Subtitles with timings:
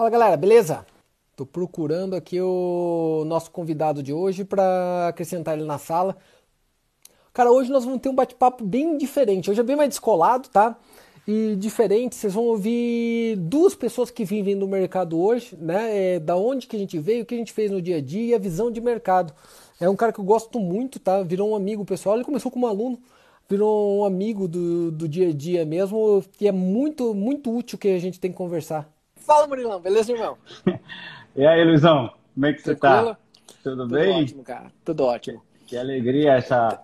[0.00, 0.86] Fala galera, beleza?
[1.36, 6.16] Tô procurando aqui o nosso convidado de hoje para acrescentar ele na sala.
[7.34, 9.50] Cara, hoje nós vamos ter um bate-papo bem diferente.
[9.50, 10.74] Hoje é bem mais descolado, tá?
[11.28, 16.14] E diferente, vocês vão ouvir duas pessoas que vivem no mercado hoje, né?
[16.14, 18.00] É, da onde que a gente veio, o que a gente fez no dia a
[18.00, 19.34] dia e a visão de mercado.
[19.78, 21.22] É um cara que eu gosto muito, tá?
[21.22, 22.16] Virou um amigo pessoal.
[22.16, 22.98] Ele começou como aluno,
[23.46, 26.24] virou um amigo do, do dia a dia mesmo.
[26.40, 28.90] E é muito, muito útil que a gente tem que conversar.
[29.20, 30.36] Fala, Murilão, beleza, irmão?
[31.36, 33.02] e aí, Luizão, como é que você tá?
[33.02, 33.16] Tudo,
[33.62, 34.04] Tudo bem?
[34.04, 34.72] Tudo ótimo, cara.
[34.84, 35.42] Tudo ótimo.
[35.60, 36.82] Que, que alegria essa,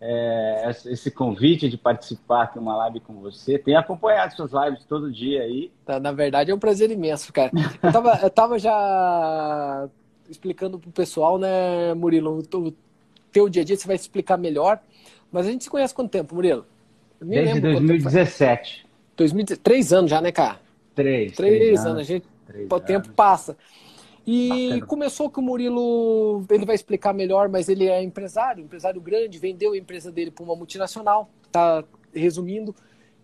[0.00, 3.58] é, esse convite de participar aqui uma live com você.
[3.58, 5.72] Tenho acompanhado suas lives todo dia aí.
[5.84, 7.50] Tá, na verdade, é um prazer imenso, cara.
[7.82, 9.88] Eu tava, eu tava já
[10.28, 12.72] explicando pro pessoal, né, Murilo, o
[13.32, 14.78] teu dia a dia você vai explicar melhor.
[15.32, 16.64] Mas a gente se conhece quanto tempo, Murilo?
[17.20, 18.86] Desde 2017.
[19.16, 20.60] 2000, três anos já, né, cara?
[20.98, 21.32] Três.
[21.32, 22.00] Três, três anos.
[22.00, 22.26] A gente,
[22.70, 23.14] o tempo anos.
[23.14, 23.56] passa.
[24.26, 24.86] E Bacana.
[24.86, 29.72] começou que o Murilo, ele vai explicar melhor, mas ele é empresário, empresário grande, vendeu
[29.72, 32.74] a empresa dele para uma multinacional, tá resumindo,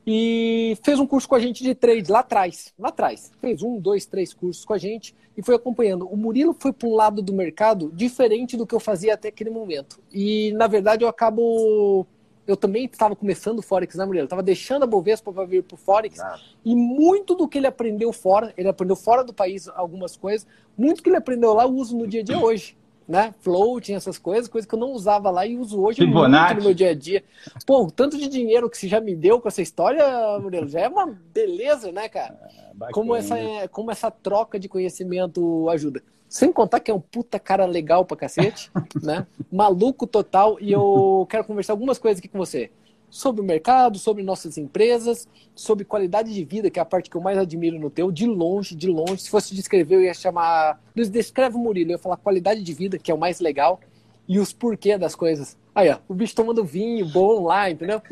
[0.07, 3.33] e fez um curso com a gente de trade lá atrás, lá atrás.
[3.41, 6.07] Fez um, dois, três cursos com a gente e foi acompanhando.
[6.07, 9.51] O Murilo foi para um lado do mercado diferente do que eu fazia até aquele
[9.51, 10.01] momento.
[10.13, 12.07] E, na verdade, eu acabo
[12.47, 14.25] eu também estava começando o Forex, né, Murilo?
[14.25, 16.20] Estava deixando a Bovespa para vir para o Forex.
[16.64, 21.03] E muito do que ele aprendeu fora, ele aprendeu fora do país algumas coisas, muito
[21.03, 22.77] que ele aprendeu lá eu uso no dia a dia hoje.
[23.06, 23.34] Né?
[23.41, 26.55] Floating, essas coisas, coisas que eu não usava lá e uso hoje Fibonacci.
[26.55, 27.23] muito no meu dia a dia.
[27.67, 30.03] Pô, o tanto de dinheiro que você já me deu com essa história,
[30.41, 32.34] Murilo, já é uma beleza, né, cara?
[32.81, 33.36] É, como, essa,
[33.70, 36.03] como essa troca de conhecimento ajuda.
[36.28, 38.70] Sem contar que é um puta cara legal pra cacete,
[39.03, 39.27] né?
[39.53, 40.56] Maluco total.
[40.61, 42.70] E eu quero conversar algumas coisas aqui com você.
[43.08, 47.17] Sobre o mercado, sobre nossas empresas, sobre qualidade de vida, que é a parte que
[47.17, 49.19] eu mais admiro no teu, de longe, de longe.
[49.19, 50.80] Se fosse descrever, eu ia chamar.
[50.95, 53.78] Descreve o Murilo, eu ia falar qualidade de vida, que é o mais legal,
[54.27, 55.57] e os porquê das coisas.
[55.73, 58.02] Aí, ó, o bicho tomando vinho bom lá, entendeu?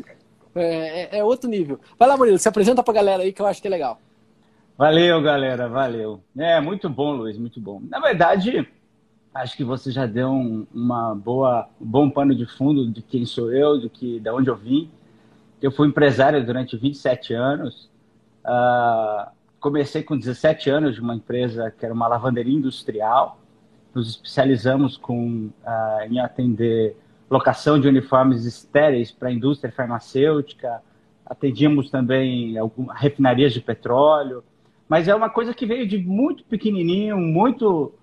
[0.55, 1.79] É, é, é outro nível.
[1.97, 3.99] Vai lá, Murilo, se apresenta pra galera aí que eu acho que é legal.
[4.75, 6.23] Valeu, galera, valeu.
[6.35, 7.79] É, muito bom, Luiz, muito bom.
[7.89, 8.67] Na verdade,
[9.31, 13.53] acho que você já deu um, uma boa, bom pano de fundo de quem sou
[13.53, 14.89] eu, de que, de onde eu vim.
[15.61, 17.87] Eu fui empresário durante 27 anos.
[18.43, 19.29] Uh,
[19.59, 23.39] comecei com 17 anos de uma empresa que era uma lavanderia industrial.
[23.93, 26.97] Nos especializamos com, uh, em atender
[27.29, 30.81] locação de uniformes estéreis para a indústria farmacêutica.
[31.23, 34.43] Atendíamos também algumas refinarias de petróleo
[34.87, 37.93] mas é uma coisa que veio de muito pequenininho, muito.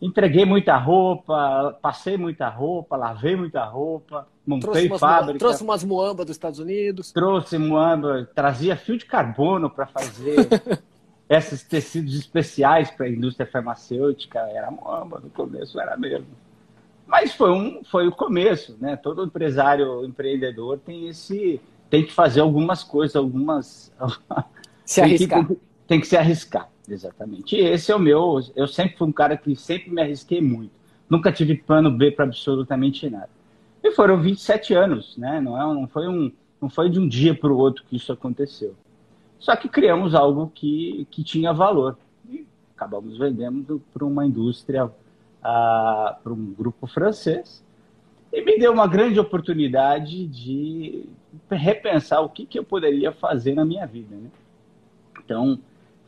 [0.00, 5.38] Entreguei muita roupa, passei muita roupa, lavei muita roupa, montei trouxe fábrica.
[5.38, 7.12] Trouxe umas muamba dos Estados Unidos.
[7.12, 10.34] Trouxe muamba, trazia fio de carbono para fazer
[11.30, 14.40] esses tecidos especiais para a indústria farmacêutica.
[14.40, 16.26] Era muamba, no começo era mesmo.
[17.06, 18.96] Mas foi, um, foi o começo, né?
[18.96, 21.60] Todo empresário, empreendedor tem esse.
[21.90, 23.92] tem que fazer algumas coisas, algumas.
[24.84, 25.46] Se arriscar.
[25.46, 25.56] Que,
[25.92, 27.54] tem que se arriscar, exatamente.
[27.54, 28.40] E esse é o meu.
[28.56, 30.70] Eu sempre fui um cara que sempre me arrisquei muito.
[31.06, 33.28] Nunca tive plano B para absolutamente nada.
[33.84, 35.38] E foram 27 anos, né?
[35.38, 38.10] Não, é, não, foi, um, não foi de um dia para o outro que isso
[38.10, 38.74] aconteceu.
[39.38, 41.98] Só que criamos algo que, que tinha valor.
[42.26, 44.90] E acabamos vendendo para uma indústria,
[45.42, 47.62] para um grupo francês.
[48.32, 51.04] E me deu uma grande oportunidade de
[51.50, 54.16] repensar o que, que eu poderia fazer na minha vida.
[54.16, 54.30] Né?
[55.22, 55.60] Então,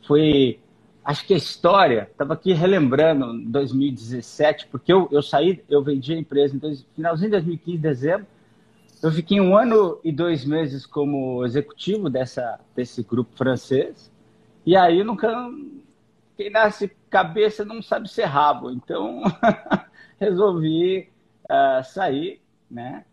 [0.05, 0.59] foi.
[1.03, 6.17] Acho que a história, estava aqui relembrando 2017, porque eu, eu saí, eu vendi a
[6.17, 8.27] empresa em dois, finalzinho de 2015, dezembro.
[9.03, 14.11] Eu fiquei um ano e dois meses como executivo dessa, desse grupo francês.
[14.65, 15.31] E aí nunca.
[16.35, 18.71] Quem nasce cabeça não sabe ser rabo.
[18.71, 19.21] Então
[20.19, 21.07] resolvi
[21.43, 23.05] uh, sair, né?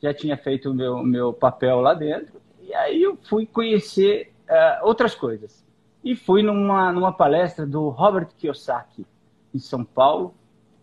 [0.00, 2.40] Já tinha feito o meu, meu papel lá dentro.
[2.62, 5.68] E aí eu fui conhecer uh, outras coisas
[6.02, 9.06] e fui numa, numa palestra do Robert Kiyosaki,
[9.54, 10.34] em São Paulo,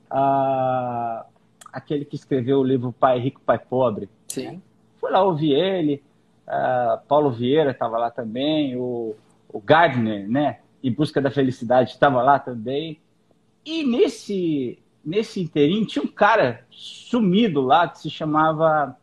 [0.10, 1.26] ah,
[1.72, 4.10] aquele que escreveu o livro Pai Rico, Pai Pobre.
[4.28, 4.62] Sim.
[4.98, 6.04] Fui lá ouvir ele,
[6.46, 9.16] ah, Paulo Vieira estava lá também, o,
[9.50, 10.60] o Gardner, né?
[10.84, 13.02] Em Busca da Felicidade estava lá também.
[13.66, 18.96] E nesse, nesse inteirinho tinha um cara sumido lá que se chamava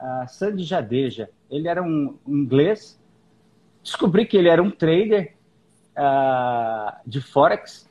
[0.00, 1.28] uh, Sandy Jadeja.
[1.50, 2.98] Ele era um, um inglês.
[3.82, 5.36] Descobri que ele era um trader
[6.00, 7.88] uh, de Forex,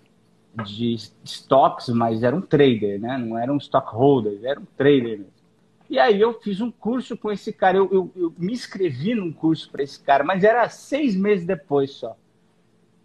[0.65, 3.17] de stocks, mas era um trader, né?
[3.17, 5.39] Não era um stockholder, era um trader mesmo.
[5.89, 9.31] E aí eu fiz um curso com esse cara, eu, eu, eu me inscrevi num
[9.31, 12.15] curso para esse cara, mas era seis meses depois só.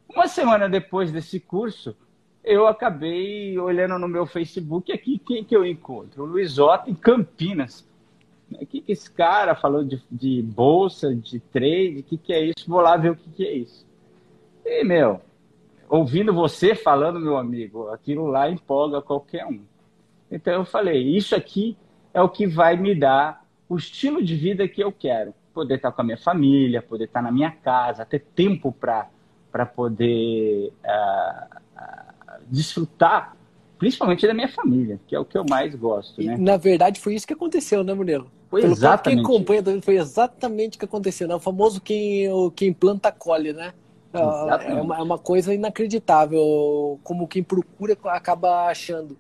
[0.09, 1.97] Uma semana depois desse curso,
[2.43, 6.25] eu acabei olhando no meu Facebook aqui quem que eu encontro?
[6.25, 7.89] O Luiz Otto em Campinas.
[8.53, 12.45] O que, que esse cara falou de, de bolsa, de trade, o que, que é
[12.45, 12.69] isso?
[12.69, 13.85] Vou lá ver o que, que é isso.
[14.65, 15.21] E, meu,
[15.89, 19.61] ouvindo você falando, meu amigo, aquilo lá empolga qualquer um.
[20.31, 21.77] Então eu falei, isso aqui
[22.13, 25.35] é o que vai me dar o estilo de vida que eu quero.
[25.53, 30.73] Poder estar com a minha família, poder estar na minha casa, ter tempo para poder
[30.85, 33.37] uh, uh, desfrutar,
[33.79, 36.21] principalmente da minha família, que é o que eu mais gosto.
[36.21, 36.35] Né?
[36.35, 38.29] E, na verdade, foi isso que aconteceu, né, Murilo?
[38.49, 39.23] Foi Pelo exatamente.
[39.23, 41.35] Quem acompanha foi exatamente o que aconteceu, né?
[41.35, 43.73] O famoso quem, quem planta colhe, né?
[44.15, 49.17] É uma, é uma, coisa inacreditável, como quem procura acaba achando.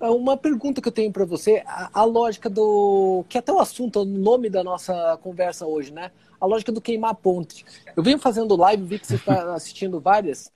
[0.00, 3.24] É uma pergunta que eu tenho para você, a, a, lógica do.
[3.28, 6.10] que é até o assunto, o nome da nossa conversa hoje, né?
[6.40, 7.64] A lógica do queimar a ponte.
[7.96, 10.50] Eu venho fazendo live, vi que você está assistindo várias.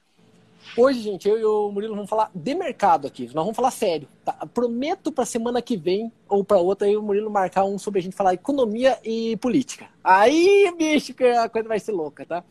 [0.77, 3.27] Hoje, gente, eu e o Murilo vamos falar de mercado aqui.
[3.27, 4.09] Nós vamos falar sério.
[4.25, 4.33] Tá?
[4.53, 8.03] Prometo para semana que vem ou para outra, aí o Murilo marcar um sobre a
[8.03, 9.87] gente falar economia e política.
[10.03, 12.45] Aí, bicho, que a coisa vai ser louca, tá?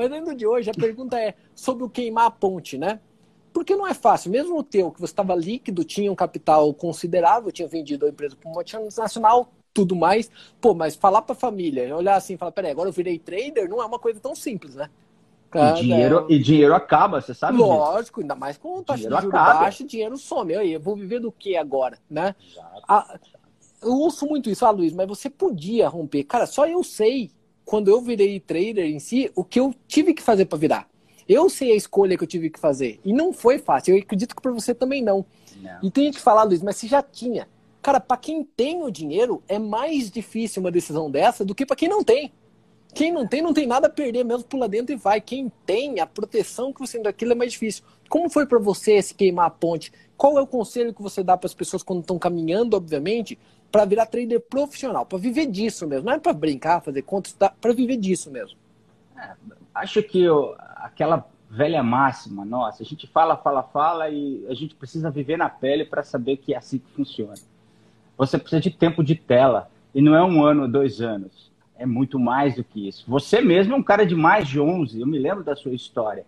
[0.00, 3.00] Mas ainda de hoje, a pergunta é sobre o queimar a ponte, né?
[3.52, 4.30] Porque não é fácil.
[4.30, 8.34] Mesmo o teu, que você estava líquido, tinha um capital considerável, tinha vendido a empresa
[8.34, 10.30] para uma multinacional, tudo mais.
[10.58, 13.82] Pô, mas falar para a família, olhar assim, falar, peraí, agora eu virei trader, não
[13.82, 14.88] é uma coisa tão simples, né?
[15.54, 16.32] e, dinheiro, é...
[16.32, 18.20] e dinheiro acaba, você sabe Lógico, disso.
[18.20, 20.54] ainda mais com taxa de juros baixa, dinheiro some.
[20.54, 22.34] Aí, eu vou viver do que agora, né?
[22.88, 23.18] A,
[23.82, 26.24] eu ouço muito isso, ah, Luiz, mas você podia romper.
[26.24, 27.30] Cara, só eu sei
[27.70, 30.88] quando eu virei trader em si, o que eu tive que fazer para virar.
[31.28, 32.98] Eu sei a escolha que eu tive que fazer.
[33.04, 33.94] E não foi fácil.
[33.94, 35.24] Eu acredito que para você também não.
[35.62, 35.78] não.
[35.80, 37.46] E tem que falar, Luiz, mas se já tinha.
[37.80, 41.76] Cara, para quem tem o dinheiro, é mais difícil uma decisão dessa do que para
[41.76, 42.32] quem não tem.
[42.92, 45.20] Quem não tem, não tem nada a perder, mesmo pula dentro e vai.
[45.20, 47.84] Quem tem, a proteção que você tem daquilo é mais difícil.
[48.08, 49.92] Como foi para você se queimar a ponte?
[50.16, 53.38] Qual é o conselho que você dá para as pessoas quando estão caminhando, obviamente,
[53.70, 56.06] para virar trader profissional, para viver disso mesmo.
[56.06, 58.58] Não é para brincar, fazer contas, para viver disso mesmo.
[59.16, 59.32] É,
[59.74, 64.74] acho que eu, aquela velha máxima nossa, a gente fala, fala, fala e a gente
[64.74, 67.34] precisa viver na pele para saber que é assim que funciona.
[68.16, 71.50] Você precisa de tempo de tela e não é um ano, dois anos.
[71.76, 73.04] É muito mais do que isso.
[73.08, 76.24] Você mesmo é um cara de mais de 11, eu me lembro da sua história.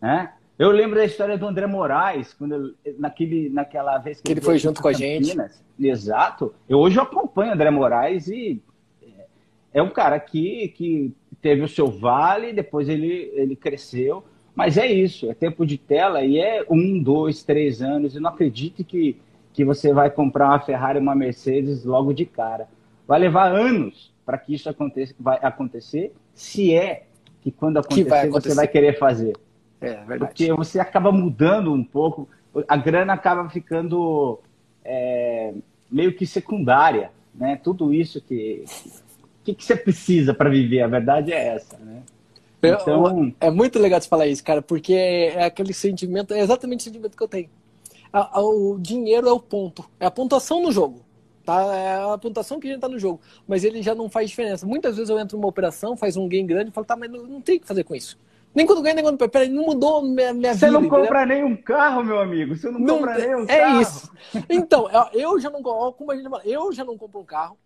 [0.00, 0.32] Né?
[0.58, 4.58] Eu lembro da história do André Moraes, quando naquele, naquela vez que, que ele foi
[4.58, 5.36] junto com a gente.
[5.78, 6.54] Exato.
[6.68, 8.62] Eu hoje eu acompanho o André Moraes e
[9.72, 11.12] é um cara que, que
[11.42, 14.24] teve o seu vale, depois ele, ele cresceu.
[14.54, 18.14] Mas é isso, é tempo de tela e é um, dois, três anos.
[18.14, 19.20] E não acredite que,
[19.52, 22.68] que você vai comprar uma Ferrari, uma Mercedes logo de cara.
[23.06, 27.06] Vai levar anos para que isso aconteça, vai acontecer, se é
[27.42, 28.48] que quando acontecer, que vai acontecer.
[28.50, 29.34] você vai querer fazer.
[29.86, 30.18] É, verdade.
[30.18, 32.28] Porque você acaba mudando um pouco,
[32.68, 34.40] a grana acaba ficando
[34.84, 35.54] é,
[35.90, 37.58] meio que secundária, né?
[37.62, 38.64] Tudo isso que
[39.44, 42.02] que, que você precisa para viver, a verdade é essa, né?
[42.62, 43.34] Então...
[43.38, 47.14] É muito legal você falar isso, cara, porque é aquele sentimento, é exatamente o sentimento
[47.14, 47.50] que eu tenho.
[48.34, 51.04] O dinheiro é o ponto, é a pontuação no jogo.
[51.44, 51.62] Tá?
[51.76, 53.20] É a pontuação que a gente tá no jogo.
[53.46, 54.64] Mas ele já não faz diferença.
[54.64, 57.22] Muitas vezes eu entro numa operação, faz um game grande e falo, tá, mas não,
[57.24, 58.18] não tem o que fazer com isso.
[58.54, 59.32] Nem quando ganha, nem quando perde.
[59.32, 60.78] Peraí, não mudou minha, minha Você vida.
[60.78, 62.56] Você não compra nem um carro, meu amigo.
[62.56, 63.78] Você não, não compra nem um é carro.
[63.78, 64.12] É isso.
[64.48, 67.58] Então, eu já não como a gente eu já não compro um carro.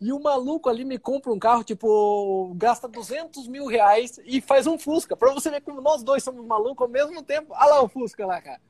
[0.00, 4.66] E o maluco ali me compra um carro, tipo, gasta 200 mil reais e faz
[4.66, 5.16] um Fusca.
[5.16, 7.54] Pra você ver como nós dois somos malucos ao mesmo tempo.
[7.54, 8.60] Olha lá o Fusca lá, cara.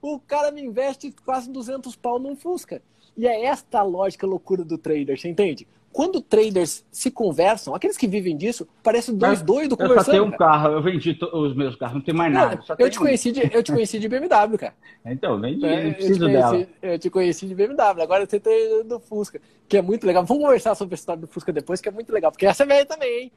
[0.00, 2.80] O cara me investe quase 200 pau num Fusca.
[3.16, 5.66] E é esta a lógica loucura do trader, você entende?
[5.96, 9.98] Quando traders se conversam, aqueles que vivem disso, parecem dois doidos conversando.
[9.98, 12.60] Eu só tenho um carro, eu vendi os meus carros, não tem mais nada.
[12.78, 14.74] eu, te conheci de, eu te conheci de BMW, cara.
[15.06, 16.68] Então, vendi, é, não preciso eu conheci, dela.
[16.82, 20.22] Eu te conheci de BMW, agora você tem do Fusca, que é muito legal.
[20.26, 22.66] Vamos conversar sobre a história do Fusca depois, que é muito legal, porque essa é
[22.66, 23.32] velha também, hein?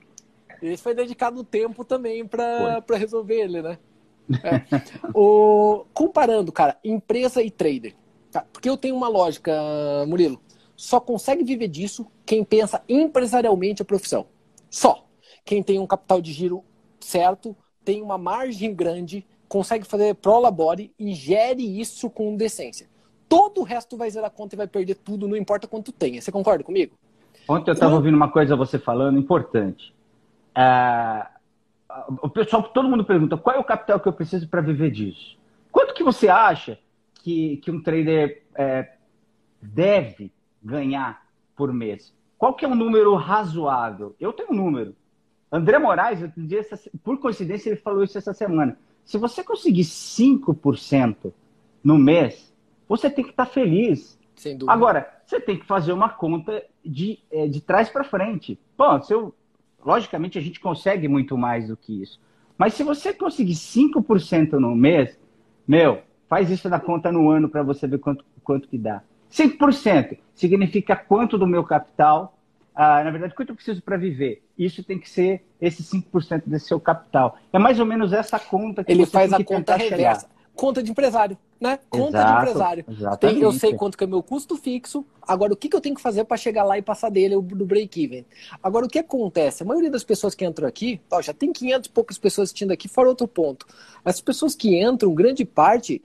[0.62, 3.78] Esse foi dedicado tempo também para resolver ele, né?
[4.44, 4.62] É.
[5.16, 7.96] o, comparando, cara, empresa e trader.
[8.30, 8.46] Tá?
[8.52, 9.52] Porque eu tenho uma lógica,
[10.06, 10.40] Murilo
[10.80, 14.28] só consegue viver disso quem pensa empresarialmente a profissão.
[14.70, 15.06] Só.
[15.44, 16.64] Quem tem um capital de giro
[17.02, 22.88] certo, tem uma margem grande, consegue fazer pro labore e gere isso com decência.
[23.28, 26.22] Todo o resto vai zerar conta e vai perder tudo, não importa quanto tenha.
[26.22, 26.96] Você concorda comigo?
[27.46, 29.94] Ontem eu estava ouvindo uma coisa você falando importante.
[30.56, 31.28] É...
[32.22, 35.38] O pessoal, todo mundo pergunta, qual é o capital que eu preciso para viver disso?
[35.74, 36.80] Quanto que você acha
[37.16, 38.94] que, que um trader é,
[39.62, 41.26] deve ganhar
[41.56, 42.14] por mês?
[42.38, 44.16] Qual que é um número razoável?
[44.20, 44.96] Eu tenho um número.
[45.52, 46.20] André Moraes,
[47.04, 48.78] por coincidência, ele falou isso essa semana.
[49.04, 51.34] se você conseguir 5%
[51.84, 52.54] no mês,
[52.88, 54.18] você tem que estar tá feliz.
[54.36, 54.72] Sem dúvida.
[54.72, 58.60] Agora, você tem que fazer uma conta de, é, de trás para frente.
[58.78, 59.34] Bom, se eu,
[59.84, 62.20] logicamente a gente consegue muito mais do que isso.
[62.58, 65.18] Mas se você conseguir 5% no mês,
[65.68, 69.02] meu, faz isso na conta no ano para você ver quanto, quanto que dá.
[69.30, 72.38] 5% significa quanto do meu capital,
[72.76, 74.44] ah, na verdade, quanto eu preciso para viver.
[74.58, 77.38] Isso tem que ser esse 5% desse seu capital.
[77.52, 80.28] É mais ou menos essa conta que Ele você faz tem a que conta reversa.
[80.28, 80.30] chegar.
[80.56, 81.80] Conta de empresário, né?
[81.90, 82.86] Conta Exato, de empresário.
[83.18, 85.06] Tem- eu sei quanto que é meu custo fixo.
[85.26, 87.42] Agora, o que, que eu tenho que fazer para chegar lá e passar dele o-
[87.42, 88.26] do break-even?
[88.62, 89.64] Agora, o que acontece?
[89.64, 92.72] A maioria das pessoas que entram aqui, ó, já tem 500 e poucas pessoas assistindo
[92.72, 93.66] aqui, fora outro ponto.
[94.04, 96.02] As pessoas que entram, grande parte,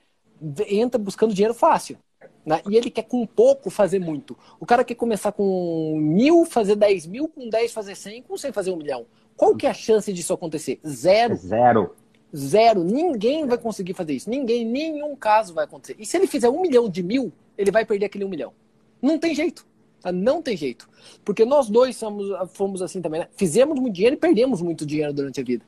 [0.68, 1.98] entra buscando dinheiro fácil.
[2.44, 2.60] Né?
[2.68, 4.36] E ele quer com pouco fazer muito.
[4.60, 8.52] O cara quer começar com mil, fazer 10 mil, com 10 fazer 100, com 100
[8.52, 9.06] fazer um milhão.
[9.36, 10.78] Qual que é a chance disso acontecer?
[10.86, 11.34] Zero.
[11.36, 11.94] Zero.
[12.36, 12.84] Zero.
[12.84, 14.28] Ninguém vai conseguir fazer isso.
[14.30, 15.96] Ninguém, nenhum caso vai acontecer.
[15.98, 18.52] E se ele fizer um milhão de mil, ele vai perder aquele um milhão.
[19.00, 19.66] Não tem jeito.
[20.00, 20.12] tá?
[20.12, 20.88] Não tem jeito.
[21.24, 23.28] Porque nós dois somos, fomos assim também, né?
[23.36, 25.64] Fizemos muito dinheiro e perdemos muito dinheiro durante a vida.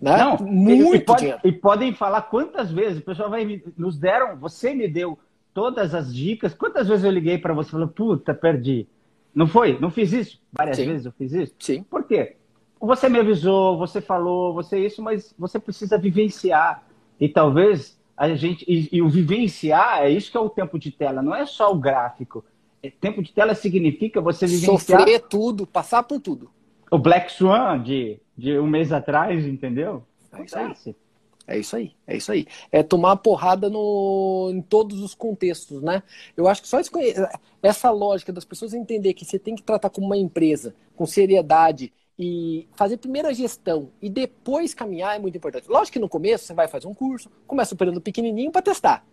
[0.00, 0.16] Né?
[0.16, 1.40] Não, muito e, e pode- dinheiro.
[1.44, 5.16] e podem falar quantas vezes, o pessoal vai me, nos deram, você me deu
[5.54, 8.86] todas as dicas, quantas vezes eu liguei para você e falei, puta, perdi.
[9.34, 9.78] Não foi?
[9.80, 10.40] Não fiz isso?
[10.52, 10.86] Várias Sim.
[10.86, 11.54] vezes eu fiz isso?
[11.58, 11.82] Sim.
[11.84, 12.36] Por quê?
[12.80, 16.84] Você me avisou, você falou, você isso, mas você precisa vivenciar.
[17.18, 18.64] E talvez a gente.
[18.68, 21.72] E, e o vivenciar é isso que é o tempo de tela, não é só
[21.72, 22.44] o gráfico.
[22.82, 26.50] É, tempo de tela significa você vivenciar Sofrer tudo, passar por tudo.
[26.90, 30.04] o Black Swan de, de um mês atrás, entendeu?
[30.32, 30.36] É.
[30.36, 30.96] Acontece.
[31.46, 32.46] É isso aí, é isso aí.
[32.70, 36.02] É tomar porrada no, em todos os contextos, né?
[36.36, 37.16] Eu acho que só escolher-
[37.60, 41.92] essa lógica das pessoas entender que você tem que tratar como uma empresa, com seriedade
[42.18, 45.68] e fazer primeiro a gestão e depois caminhar é muito importante.
[45.68, 49.04] Lógico que no começo você vai fazer um curso, começa operando pequenininho para testar.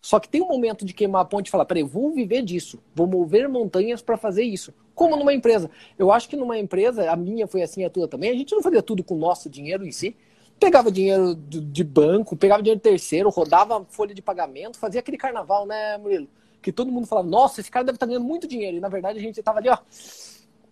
[0.00, 2.78] Só que tem um momento de queimar a ponte e falar, peraí, vou viver disso,
[2.94, 4.72] vou mover montanhas para fazer isso.
[4.94, 5.70] Como numa empresa.
[5.98, 8.62] Eu acho que numa empresa, a minha foi assim, a tua também, a gente não
[8.62, 10.16] fazia tudo com o nosso dinheiro em si.
[10.58, 15.66] Pegava dinheiro do- de banco, pegava dinheiro terceiro, rodava folha de pagamento, fazia aquele carnaval,
[15.66, 16.26] né, Murilo?
[16.62, 18.76] Que todo mundo falava, nossa, esse cara deve estar ganhando muito dinheiro.
[18.78, 19.78] E na verdade a gente estava ali, ó,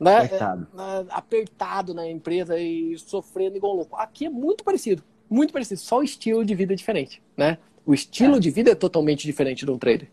[0.01, 0.67] né, Apertado.
[0.77, 3.95] é, apertado na empresa e sofrendo igual louco.
[3.97, 7.59] Aqui é muito parecido, muito parecido, só o estilo de vida é diferente, né?
[7.87, 8.39] O estilo É.
[8.41, 10.09] de vida é totalmente diferente de um trader.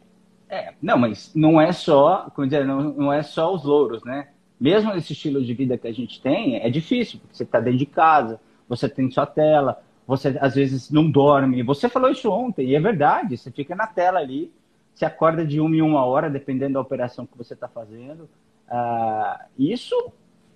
[0.50, 4.28] É, não, mas não é só, como dizer, não, não é só os louros, né?
[4.60, 7.80] Mesmo esse estilo de vida que a gente tem, é difícil, porque você está dentro
[7.80, 8.40] de casa,
[8.72, 11.62] você tem sua tela, você às vezes não dorme.
[11.64, 14.50] Você falou isso ontem, e é verdade, você fica na tela ali,
[14.96, 18.30] você acorda de uma em uma hora, dependendo da operação que você está fazendo.
[18.70, 19.96] Ah, isso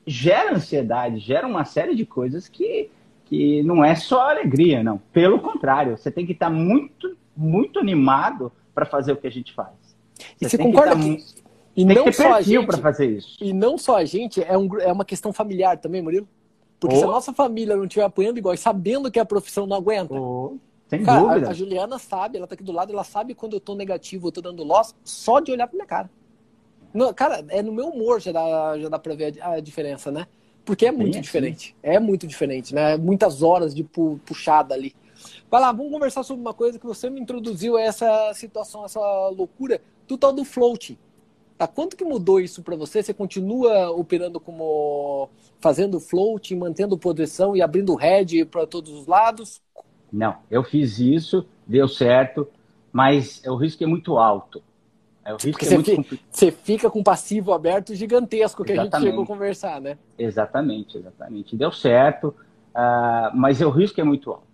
[0.07, 2.89] gera ansiedade, gera uma série de coisas que,
[3.25, 4.97] que não é só alegria, não.
[5.11, 9.53] Pelo contrário, você tem que estar muito, muito animado para fazer o que a gente
[9.53, 9.73] faz.
[10.39, 11.25] E você tem que concorda tá que,
[11.75, 13.37] e tem que não ter só a perfil gente, para fazer isso.
[13.41, 16.27] e não só a gente, é, um, é uma questão familiar também, Murilo?
[16.85, 16.99] Porque Oh.
[16.99, 20.13] se a nossa família não estiver apoiando igual e sabendo que a profissão não aguenta,
[20.13, 21.47] Oh, sem Cara, dúvida.
[21.47, 24.27] a, a Juliana sabe, ela tá aqui do lado, ela sabe quando eu tô negativo,
[24.27, 26.09] eu tô dando loss, só de olhar pra minha cara.
[26.93, 30.11] Não, cara, é no meu humor já dá, já dá pra ver a, a diferença,
[30.11, 30.27] né?
[30.63, 31.21] Porque é muito assim.
[31.21, 31.75] diferente.
[31.83, 32.97] É muito diferente, né?
[32.97, 34.95] Muitas horas de pu- puxada ali.
[35.49, 38.99] Vai lá, vamos conversar sobre uma coisa que você me introduziu a essa situação, essa
[39.29, 40.97] loucura do tal do floating.
[41.57, 41.67] Tá?
[41.67, 43.01] Quanto que mudou isso para você?
[43.01, 49.61] Você continua operando como fazendo floating, mantendo posição e abrindo head para todos os lados?
[50.11, 52.47] Não, eu fiz isso, deu certo,
[52.91, 54.63] mas o risco é muito alto.
[55.25, 58.65] É, O risco Porque é muito fi- compli- você fica com um passivo aberto gigantesco
[58.65, 58.97] que a gente Exatamente.
[58.97, 59.97] chegou a conversar, né?
[60.17, 61.55] Exatamente, exatamente.
[61.57, 62.35] Deu certo,
[62.73, 64.47] ah, mas o risco é muito alto.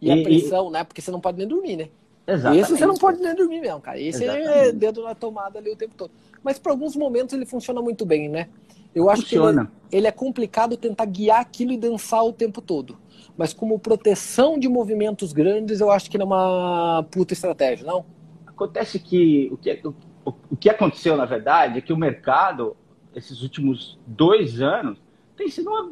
[0.00, 0.84] E, a E- pressão, né?
[0.84, 1.88] Porque você não pode nem dormir, né?
[2.26, 2.60] Exatamente.
[2.62, 4.00] Esse você não pode nem dormir mesmo, cara.
[4.00, 4.72] Esse é Exatamente.
[4.72, 6.12] dedo na tomada ali o tempo todo.
[6.42, 8.48] Mas para alguns momentos ele funciona muito bem, né?
[8.94, 9.72] Eu acho que ele, Funciona.
[9.92, 12.98] ele é complicado tentar guiar aquilo e dançar o tempo todo.
[13.36, 18.04] Mas como proteção de movimentos grandes, eu acho que ele é uma puta estratégia, não?
[18.46, 19.80] Acontece que o que,
[20.24, 22.76] o, o que aconteceu, na verdade, é que o mercado,
[23.14, 24.98] esses últimos dois anos,
[25.36, 25.88] tem sido uma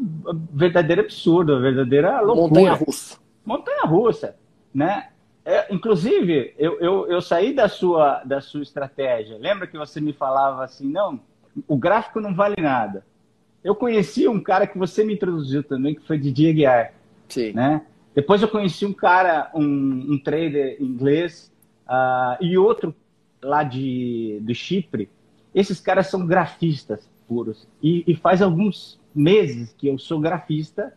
[0.52, 2.48] verdadeira absurdo, uma verdadeira loucura.
[2.48, 3.18] Montanha russa.
[3.44, 4.36] montanha russa,
[4.74, 5.10] né?
[5.46, 9.38] É, inclusive, eu, eu, eu saí da sua, da sua estratégia.
[9.38, 11.20] Lembra que você me falava assim, não,
[11.68, 13.06] o gráfico não vale nada.
[13.62, 16.94] Eu conheci um cara que você me introduziu também, que foi Didier Guiar,
[17.28, 17.52] Sim.
[17.52, 17.86] né?
[18.12, 21.52] Depois eu conheci um cara, um, um trader inglês,
[21.86, 22.92] ah, e outro
[23.40, 25.08] lá de, do Chipre.
[25.54, 27.68] Esses caras são grafistas puros.
[27.80, 30.92] E, e faz alguns meses que eu sou grafista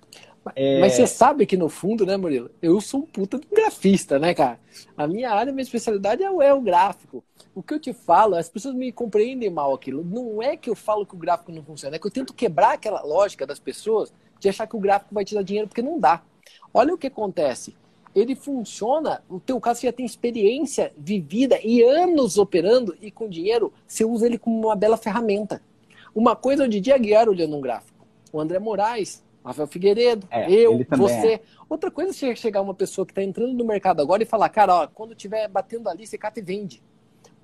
[0.55, 0.79] É...
[0.79, 2.49] Mas você sabe que no fundo, né, Murilo?
[2.61, 4.59] Eu sou um puta de grafista, né, cara?
[4.95, 7.23] A minha área, minha especialidade é o, é o gráfico.
[7.53, 10.03] O que eu te falo, as pessoas me compreendem mal aquilo.
[10.03, 12.73] Não é que eu falo que o gráfico não funciona, é que eu tento quebrar
[12.73, 15.99] aquela lógica das pessoas de achar que o gráfico vai te dar dinheiro, porque não
[15.99, 16.21] dá.
[16.73, 17.75] Olha o que acontece.
[18.15, 23.71] Ele funciona, o teu caso já tem experiência vivida e anos operando e com dinheiro,
[23.87, 25.61] você usa ele como uma bela ferramenta.
[26.13, 28.05] Uma coisa é o Didi Aguiar olhando um gráfico.
[28.31, 31.33] O André Moraes, Rafael Figueiredo, é, eu, você.
[31.33, 31.41] É.
[31.67, 34.75] Outra coisa é chegar uma pessoa que está entrando no mercado agora e falar, cara,
[34.75, 36.81] ó, quando tiver batendo ali, você cata e vende.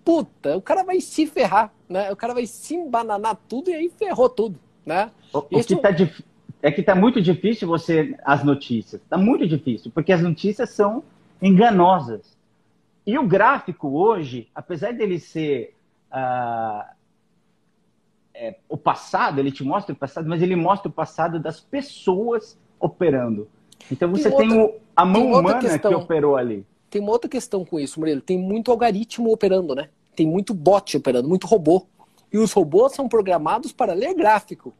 [0.04, 2.12] Puta, o cara vai se ferrar, né?
[2.12, 5.10] O cara vai se embananar tudo e aí ferrou tudo, né?
[5.34, 6.24] O, o que tá dif...
[6.62, 9.02] é que tá muito difícil você as notícias.
[9.10, 11.04] Tá muito difícil, porque as notícias são
[11.42, 12.38] enganosas.
[13.06, 15.76] E o gráfico hoje, apesar dele ser
[16.12, 16.88] uh,
[18.36, 22.58] é, o passado, ele te mostra o passado, mas ele mostra o passado das pessoas
[22.80, 23.48] operando.
[23.92, 26.66] Então você tem, tem outra, a mão humana questão, que operou ali.
[26.90, 28.22] Tem uma outra questão com isso, Murilo.
[28.22, 29.90] Tem muito algoritmo operando, né?
[30.16, 31.86] Tem muito bot operando, muito robô.
[32.32, 34.74] E os robôs são programados para ler gráfico.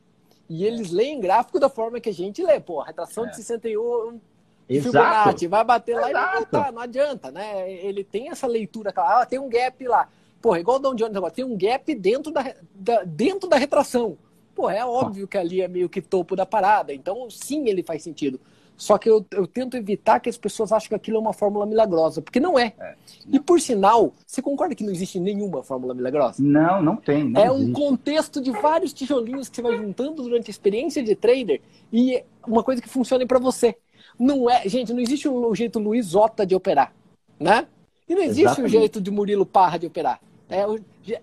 [0.50, 2.60] E eles leem gráfico da forma que a gente lê.
[2.60, 3.30] Pô, retração é.
[3.30, 4.20] de 61
[4.68, 4.98] Exato.
[4.98, 6.10] Fibonacci, vai bater lá Exato.
[6.10, 7.72] e vai voltar, não adianta, né?
[7.72, 10.10] Ele tem essa leitura, ah, tem um gap lá.
[10.46, 14.16] Porra, igual o Don Jones agora, tem um gap dentro da, da, dentro da retração.
[14.54, 16.94] Pô, é óbvio que ali é meio que topo da parada.
[16.94, 18.40] Então, sim, ele faz sentido.
[18.78, 21.66] Só que eu, eu tento evitar que as pessoas achem que aquilo é uma fórmula
[21.66, 22.76] milagrosa, porque não é.
[22.80, 23.38] é não.
[23.38, 26.36] E por sinal, você concorda que não existe nenhuma fórmula milagrosa?
[26.44, 27.24] Não, não tem.
[27.24, 27.72] Não é existe.
[27.72, 31.60] um contexto de vários tijolinhos que você vai juntando durante a experiência de trader
[31.92, 33.76] e uma coisa que funcione para você.
[34.20, 36.94] Não é, gente, não existe um jeito Luiz Ota de operar,
[37.40, 37.66] né?
[38.08, 38.76] E não existe Exatamente.
[38.76, 40.22] um jeito de Murilo Parra de operar.
[40.50, 40.64] É,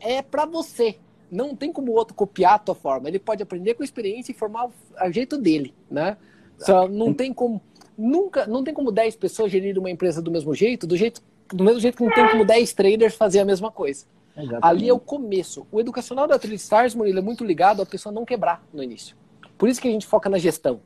[0.01, 0.97] é para você.
[1.31, 3.09] Não tem como o outro copiar a tua forma.
[3.09, 6.17] Ele pode aprender com a experiência e formar o jeito dele, né?
[6.59, 7.61] Só não tem como
[7.97, 11.65] nunca, não tem como 10 pessoas gerir uma empresa do mesmo jeito, do jeito do
[11.65, 14.07] mesmo jeito que não tem como 10 traders fazer a mesma coisa.
[14.37, 14.65] Exatamente.
[14.65, 15.67] Ali é o começo.
[15.71, 19.17] O educacional da Trilha Stars, Murilo, é muito ligado a pessoa não quebrar no início.
[19.59, 20.81] Por isso que a gente foca na gestão.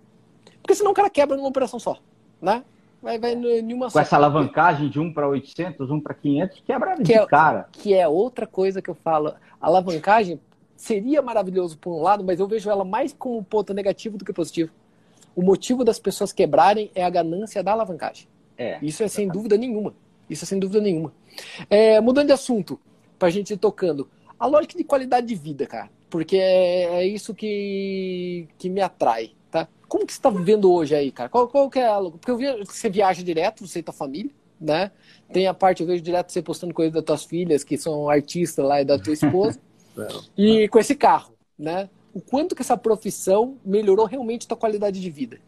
[0.60, 1.98] Porque senão o cara quebra numa operação só,
[2.40, 2.64] né?
[3.06, 7.02] Vai, vai nenhuma Com essa alavancagem de 1 para 800, 1 para 500, quebra que
[7.04, 7.68] de é, cara.
[7.70, 9.28] Que é outra coisa que eu falo.
[9.60, 10.40] A alavancagem
[10.74, 14.24] seria maravilhoso por um lado, mas eu vejo ela mais como um ponto negativo do
[14.24, 14.72] que positivo.
[15.36, 18.26] O motivo das pessoas quebrarem é a ganância da alavancagem.
[18.58, 19.94] É, Isso é sem dúvida nenhuma.
[20.28, 21.12] Isso é sem dúvida nenhuma.
[21.70, 22.80] É, mudando de assunto,
[23.18, 24.08] para a gente ir tocando.
[24.38, 25.90] A lógica de qualidade de vida, cara.
[26.10, 29.32] Porque é, é isso que, que me atrai.
[29.88, 31.28] Como que você está vivendo hoje aí, cara?
[31.28, 32.00] Qual, qual que é a...
[32.00, 34.90] Porque eu vi que você viaja direto, você e tua família, né?
[35.32, 38.64] Tem a parte, eu vejo direto você postando coisas das tuas filhas, que são artistas
[38.64, 39.60] lá, e da tua esposa.
[40.36, 41.88] e com esse carro, né?
[42.12, 45.38] O quanto que essa profissão melhorou realmente a tua qualidade de vida?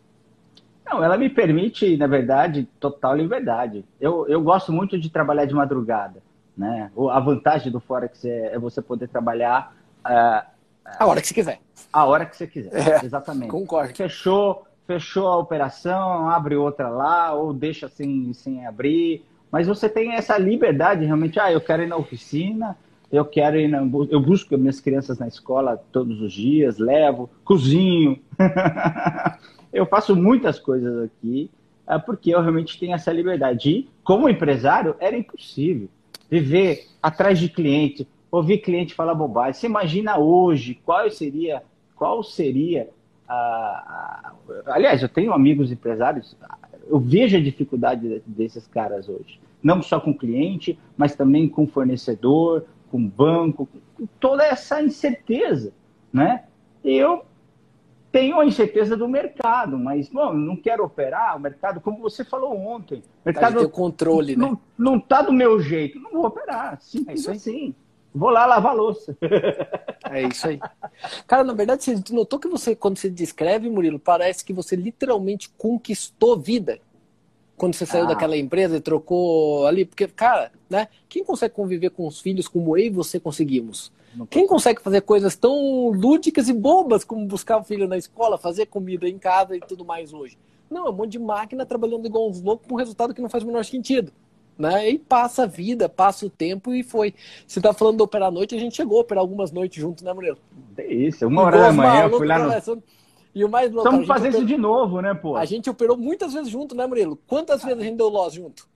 [0.87, 3.85] Não, ela me permite, na verdade, total liberdade.
[4.01, 6.23] Eu, eu gosto muito de trabalhar de madrugada,
[6.57, 6.91] né?
[7.11, 9.77] A vantagem do Forex é, é você poder trabalhar...
[10.07, 10.58] Uh,
[10.99, 11.61] a hora que você quiser.
[11.93, 13.51] A hora que você quiser, é, exatamente.
[13.51, 13.95] Concordo.
[13.95, 19.25] Fechou, fechou a operação, abre outra lá, ou deixa assim, sem abrir.
[19.51, 22.77] Mas você tem essa liberdade realmente, ah, eu quero ir na oficina,
[23.11, 23.79] eu quero ir na,
[24.11, 28.21] eu busco minhas crianças na escola todos os dias, levo, cozinho.
[29.73, 31.51] eu faço muitas coisas aqui,
[31.87, 33.71] é, porque eu realmente tenho essa liberdade.
[33.71, 35.89] E, como empresário, era impossível
[36.31, 39.55] viver atrás de cliente, ouvir cliente falar bobagem.
[39.55, 41.63] Você imagina hoje qual seria,
[41.97, 42.89] qual seria
[43.29, 44.33] a,
[44.67, 46.37] a, aliás, eu tenho amigos empresários,
[46.87, 52.65] eu vejo a dificuldade desses caras hoje, não só com cliente, mas também com fornecedor,
[52.91, 55.73] com banco, com toda essa incerteza,
[56.13, 56.45] né?
[56.83, 57.23] E eu
[58.11, 62.57] tenho a incerteza do mercado, mas bom, não quero operar o mercado, como você falou
[62.57, 63.01] ontem.
[63.01, 64.59] O mercado tem controle, não, né?
[64.79, 66.81] Não está do meu jeito, não vou operar.
[66.81, 67.75] Simples é assim.
[68.15, 69.17] Vou lá lavar louça.
[70.11, 70.59] É isso aí.
[71.27, 75.51] Cara, na verdade, você notou que você, quando você descreve, Murilo, parece que você literalmente
[75.59, 76.79] conquistou vida.
[77.59, 78.09] Quando você saiu ah.
[78.09, 79.85] daquela empresa e trocou ali.
[79.85, 80.89] Porque, cara, né?
[81.11, 83.93] Quem consegue conviver com os filhos como eu e você conseguimos?
[84.31, 88.67] Quem consegue fazer coisas tão lúdicas e bobas como buscar o filho na escola, fazer
[88.67, 90.39] comida em casa e tudo mais hoje?
[90.71, 93.29] Não, é um monte de máquina trabalhando igual uns loucos com um resultado que não
[93.29, 94.11] faz o menor sentido
[94.59, 94.91] né?
[94.91, 97.15] E passa a vida, passa o tempo e foi.
[97.47, 100.05] Você tá falando de operar à noite, a gente chegou a operar algumas noites junto,
[100.05, 100.39] né, Murilo?
[100.77, 102.83] É isso, uma hora da manhã, eu fui lá no...
[103.35, 104.45] E o mais louco, Vamos fazer operou...
[104.45, 105.37] isso de novo, né, pô?
[105.37, 107.17] A gente operou muitas vezes junto, né, Murilo?
[107.27, 108.67] Quantas vezes a gente deu loss junto?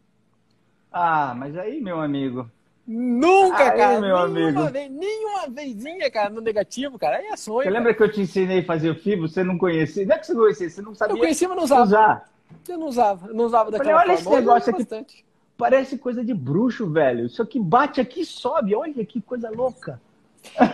[0.93, 2.49] Ah, mas aí, meu amigo,
[2.87, 4.01] Nunca, Aí, cara.
[4.01, 4.73] Meu nenhuma, amigo.
[4.73, 7.19] Vez, nenhuma vezinha, cara, no negativo, cara.
[7.19, 7.59] Aí é sonho.
[7.59, 7.77] Você cara.
[7.77, 9.23] lembra que eu te ensinei a fazer o FIB?
[9.23, 10.05] Você não conhecia?
[10.05, 11.15] Não é que você conhecia, você não sabia.
[11.15, 11.83] Eu conhecia, mas não usava.
[11.83, 12.33] Usar.
[12.69, 13.33] Eu não usava.
[13.33, 14.39] não usava daquela Falei, olha forma.
[14.39, 14.79] esse negócio aqui.
[14.81, 15.25] Bastante.
[15.63, 17.27] Parece coisa de bruxo, velho.
[17.27, 18.75] Isso aqui bate aqui sobe.
[18.75, 20.03] Olha que coisa louca.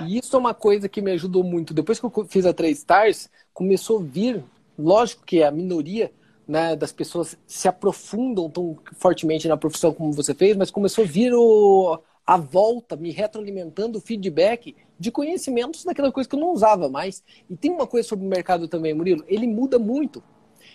[0.07, 1.75] E isso é uma coisa que me ajudou muito.
[1.75, 4.43] Depois que eu fiz a 3 Stars, começou a vir,
[4.79, 6.11] lógico que é a minoria
[6.49, 11.07] né, das pessoas se aprofundam tão fortemente na profissão como você fez, mas começou a
[11.07, 16.51] vir o, a volta, me retroalimentando o feedback de conhecimentos daquela coisa que eu não
[16.51, 17.23] usava mais.
[17.51, 20.23] E tem uma coisa sobre o mercado também, Murilo, ele muda muito.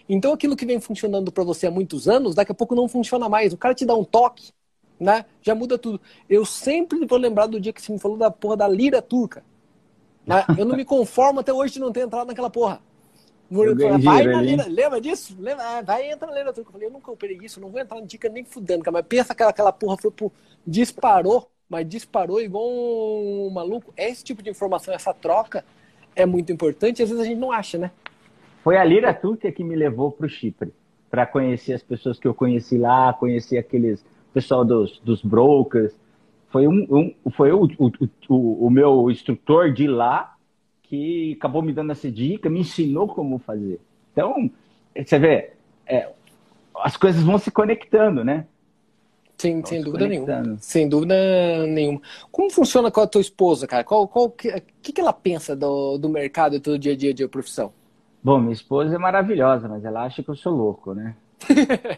[0.08, 3.30] Então aquilo que vem funcionando para você há muitos anos, daqui a pouco não funciona
[3.30, 3.54] mais.
[3.54, 4.52] O cara te dá um toque,
[5.00, 5.26] né?
[5.42, 6.00] Já muda tudo.
[6.30, 9.44] Eu sempre vou lembrar do dia que você me falou da porra da lira turca.
[10.26, 10.44] Né?
[10.58, 12.82] Eu não me conformo até hoje de não ter entrado naquela porra.
[14.00, 15.36] vai na lira, lembra disso?
[15.40, 15.64] Lembra?
[15.64, 16.70] Ah, vai entrar na lira turca.
[16.70, 18.94] Eu falei, eu nunca operei isso, não vou entrar na dica nem fudendo, cara.
[18.94, 20.32] Mas pensa que aquela porra foi pro.
[20.66, 23.94] disparou, mas disparou igual um maluco.
[23.96, 25.64] Esse tipo de informação, essa troca
[26.16, 27.92] é muito importante às vezes a gente não acha, né?
[28.64, 30.74] Foi a lira turca que me levou para o Chipre,
[31.12, 35.94] para conhecer as pessoas que eu conheci lá, conhecer aqueles pessoal dos, dos brokers.
[36.50, 37.92] Foi, um, um foi o, o,
[38.30, 40.36] o, o, meu instrutor de lá
[40.84, 43.82] que acabou me dando essa dica, me ensinou como fazer.
[44.12, 44.50] Então,
[44.96, 45.54] você vê,
[45.86, 46.10] é,
[46.76, 48.46] as coisas vão se conectando, né?
[49.38, 50.58] Sim, sem dúvida nenhuma.
[50.60, 51.16] Sem dúvida
[51.68, 52.02] nenhuma.
[52.32, 53.84] Como funciona com a tua esposa, cara?
[53.84, 57.14] Qual, qual que, que, que ela pensa do, do mercado e do dia a dia
[57.14, 57.74] de profissão?
[58.24, 61.16] Bom, minha esposa é maravilhosa, mas ela acha que eu sou louco, né?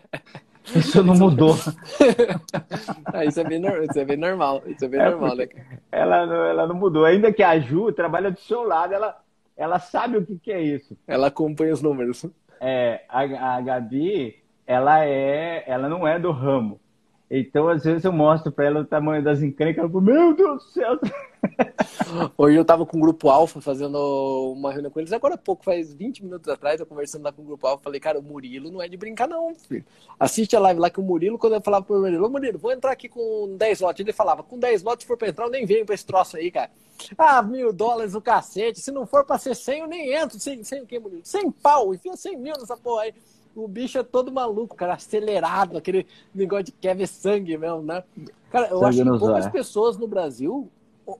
[0.75, 1.53] Isso não mudou.
[3.13, 4.63] ah, isso, é bem, isso é bem normal.
[4.65, 5.47] Isso é bem é normal, né?
[5.91, 7.05] Ela, ela não mudou.
[7.05, 9.15] Ainda que a Ju trabalha do seu lado, ela,
[9.55, 10.97] ela sabe o que, que é isso.
[11.05, 12.25] Ela acompanha os números.
[12.59, 14.35] É, a, a Gabi,
[14.65, 16.79] ela é, ela não é do ramo.
[17.29, 19.83] Então, às vezes, eu mostro para ela o tamanho das encrencas.
[19.83, 20.99] Ela fala, meu Deus do céu.
[22.37, 23.97] Hoje eu tava com o Grupo Alfa fazendo
[24.53, 25.11] uma reunião com eles.
[25.11, 27.83] Agora há pouco, faz 20 minutos atrás, eu conversando lá com o Grupo Alfa.
[27.83, 29.85] Falei, cara, o Murilo não é de brincar, não, filho.
[30.19, 32.71] Assiste a live lá que o Murilo, quando eu falava pro Murilo, ô Murilo, vou
[32.71, 33.99] entrar aqui com 10 lotes.
[34.01, 36.37] Ele falava, com 10 lotes, se for pra entrar, eu nem venho pra esse troço
[36.37, 36.71] aí, cara.
[37.17, 38.79] Ah, mil dólares o cacete.
[38.79, 40.39] Se não for pra ser 100, eu nem entro.
[40.39, 41.21] Sem, sem o que, Murilo?
[41.23, 41.93] 100 pau.
[41.93, 43.13] Enfia 100 mil nessa porra aí
[43.55, 48.03] o bicho é todo maluco, cara, acelerado, aquele negócio de quer ver sangue mesmo, né?
[48.51, 50.69] Cara, eu sangue acho que poucas pessoas no Brasil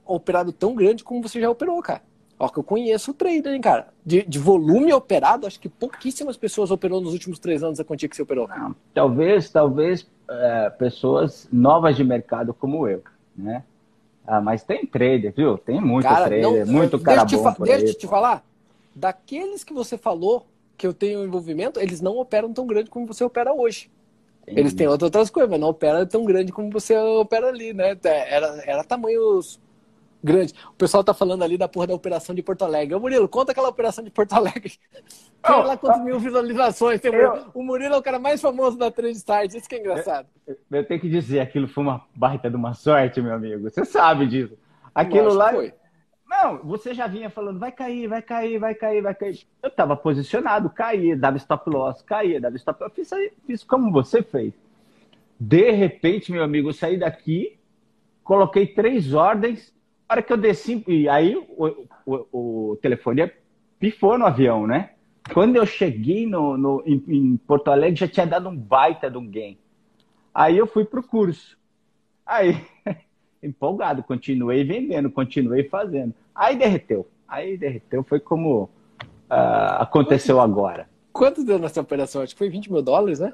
[0.05, 2.01] operaram tão grande como você já operou, cara.
[2.37, 3.87] Ó, que eu conheço o trader, hein, cara.
[4.05, 8.09] De, de volume operado, acho que pouquíssimas pessoas operou nos últimos três anos a quantia
[8.09, 8.47] que você operou.
[8.47, 13.01] Não, talvez, talvez é, pessoas novas de mercado como eu,
[13.35, 13.63] né?
[14.27, 15.57] Ah, mas tem trader, viu?
[15.57, 17.53] Tem muito cara, trader, não, muito cara deixa bom.
[17.53, 18.43] Te deixa eu te falar,
[18.93, 20.45] daqueles que você falou,
[20.75, 23.89] que eu tenho envolvimento, eles não operam tão grande como você opera hoje.
[24.47, 27.97] Eles têm outras coisas, mas não opera tão grande como você opera ali, né?
[28.03, 29.59] É, era, era tamanhos
[30.23, 30.53] grandes.
[30.69, 32.95] O pessoal tá falando ali da porra da operação de Porto Alegre.
[32.95, 34.73] Ô, Murilo, conta aquela operação de Porto Alegre.
[35.41, 36.99] Tem lá quantas mil visualizações.
[36.99, 37.45] Tem eu...
[37.53, 39.53] O Murilo é o cara mais famoso da Trade Stars.
[39.53, 40.27] Isso que é engraçado.
[40.47, 43.69] Eu, eu, tenho que dizer, aquilo foi uma baita de uma sorte, meu amigo.
[43.69, 44.57] Você sabe disso.
[44.93, 45.51] Aquilo lá.
[45.51, 45.73] Foi.
[46.27, 49.45] Não, você já vinha falando, vai cair, vai cair, vai cair, vai cair.
[49.61, 52.93] Eu estava posicionado, caía, dava stop loss, caía, dava stop loss.
[52.93, 53.09] Fiz,
[53.45, 54.53] fiz como você fez.
[55.39, 57.59] De repente, meu amigo, eu saí daqui,
[58.23, 59.74] coloquei três ordens.
[60.07, 63.31] Hora que eu desci, e aí o, o, o telefone
[63.79, 64.91] pifou no avião, né?
[65.33, 69.17] Quando eu cheguei no, no em, em, Porto Alegre, já tinha dado um baita de
[69.17, 69.57] um game.
[70.33, 71.57] Aí eu fui pro curso.
[72.25, 72.63] Aí
[73.41, 76.13] empolgado, continuei vendendo, continuei fazendo.
[76.33, 77.07] Aí derreteu.
[77.27, 80.87] Aí derreteu, foi como uh, aconteceu agora.
[81.11, 82.21] Quanto deu nessa operação?
[82.21, 83.31] Acho que foi 20 mil dólares, né?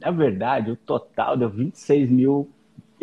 [0.00, 2.50] Na verdade, o total deu 26 mil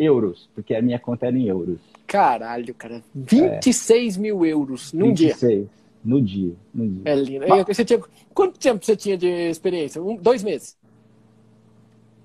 [0.00, 1.78] euros, porque a minha conta era em euros.
[2.06, 3.02] Caralho, cara.
[3.14, 4.20] 26 é.
[4.20, 5.68] mil euros num 26, dia.
[6.02, 7.02] No dia, no dia.
[7.04, 7.46] É lindo.
[7.46, 7.66] Mas...
[7.66, 8.00] Você tinha...
[8.32, 10.02] Quanto tempo você tinha de experiência?
[10.02, 10.78] Um, dois meses?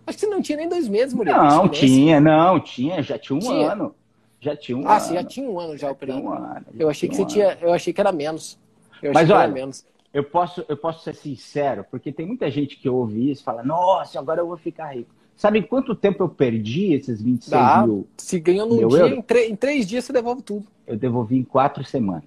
[0.07, 1.37] Acho que você não tinha nem dois meses, Murilo.
[1.37, 3.71] Não, tinha, não, tinha, já tinha um tinha.
[3.71, 3.95] ano.
[4.39, 5.01] Já tinha um ah, ano.
[5.01, 6.21] você já tinha um ano já operando.
[6.21, 8.59] Um ano, eu achei que você um tinha, eu achei que era menos.
[9.01, 9.83] Eu Mas olha, menos.
[10.13, 13.63] Eu posso, eu posso ser sincero, porque tem muita gente que ouve isso e fala,
[13.63, 15.09] nossa, agora eu vou ficar rico.
[15.35, 17.85] Sabe quanto tempo eu perdi esses 26 Dá.
[17.85, 18.07] mil?
[18.17, 20.65] Se ganhou num dia, em, em, três dias você devolve tudo.
[20.87, 22.23] Eu devolvi em quatro semanas.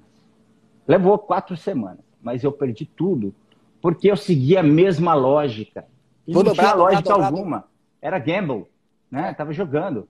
[0.87, 3.35] Levou quatro semanas, mas eu perdi tudo,
[3.81, 5.87] porque eu segui a mesma lógica.
[6.27, 7.65] E vou não dobrar, tinha lógica dobrar, alguma.
[8.01, 8.67] Era gamble,
[9.11, 9.33] né?
[9.35, 10.07] Tava jogando.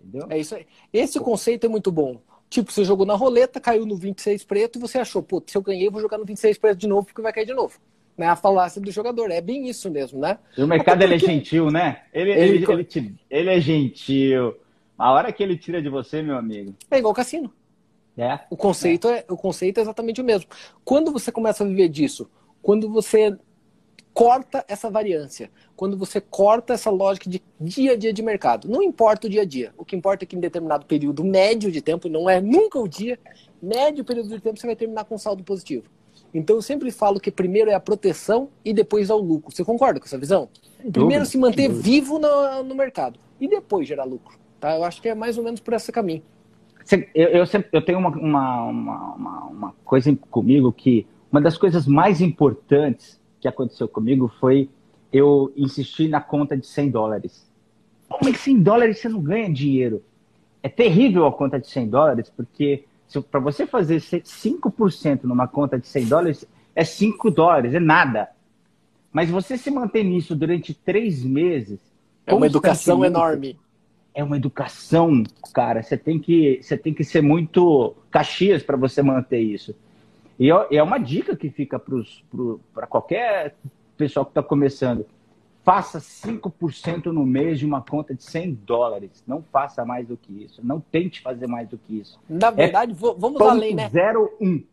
[0.00, 0.26] Entendeu?
[0.30, 0.66] É isso aí.
[0.92, 2.20] Esse conceito é muito bom.
[2.48, 5.62] Tipo, você jogou na roleta, caiu no 26 preto e você achou, pô, se eu
[5.62, 7.78] ganhei, eu vou jogar no 26 preto de novo porque vai cair de novo.
[8.20, 8.26] Né?
[8.26, 9.30] A falácia do jogador.
[9.30, 10.38] É bem isso mesmo, né?
[10.56, 12.02] E o mercado ele é gentil, né?
[12.12, 12.40] Ele, ele...
[12.40, 13.14] Ele, ele, te...
[13.30, 14.54] ele é gentil.
[14.98, 16.74] A hora que ele tira de você, meu amigo.
[16.90, 17.50] É igual cassino.
[18.18, 18.40] É.
[18.50, 19.20] O conceito é.
[19.20, 19.24] é.
[19.26, 20.50] o conceito é exatamente o mesmo.
[20.84, 22.30] Quando você começa a viver disso,
[22.60, 23.34] quando você
[24.12, 28.82] corta essa variância, quando você corta essa lógica de dia a dia de mercado, não
[28.82, 29.72] importa o dia a dia.
[29.78, 32.86] O que importa é que em determinado período médio de tempo, não é nunca o
[32.86, 33.18] dia,
[33.62, 35.84] médio período de tempo você vai terminar com saldo positivo.
[36.32, 39.54] Então eu sempre falo que primeiro é a proteção e depois é o lucro.
[39.54, 40.48] Você concorda com essa visão?
[40.92, 44.38] Primeiro se manter vivo no, no mercado e depois gerar lucro.
[44.60, 44.76] Tá?
[44.76, 46.22] Eu acho que é mais ou menos por esse caminho.
[47.14, 51.86] Eu, eu, sempre, eu tenho uma, uma, uma, uma, coisa comigo que uma das coisas
[51.86, 54.68] mais importantes que aconteceu comigo foi
[55.12, 57.48] eu insistir na conta de 100 dólares.
[58.08, 60.02] Como é que 100 dólares você não ganha dinheiro?
[60.62, 62.84] É terrível a conta de 100 dólares, porque
[63.30, 66.44] para você fazer 5% numa conta de 100 dólares,
[66.74, 68.28] é 5 dólares, é nada.
[69.12, 71.80] Mas você se manter nisso durante três meses.
[72.26, 73.58] É uma educação enorme.
[74.14, 75.82] É uma educação, cara.
[75.82, 79.74] Você tem que, você tem que ser muito caxias para você manter isso.
[80.38, 83.56] E é uma dica que fica para qualquer
[83.96, 85.04] pessoal que está começando.
[85.70, 89.22] Faça 5% no mês de uma conta de 100 dólares.
[89.24, 90.60] Não faça mais do que isso.
[90.64, 92.18] Não tente fazer mais do que isso.
[92.28, 93.88] Na verdade, é vamos além, né?
[94.40, 94.64] 01.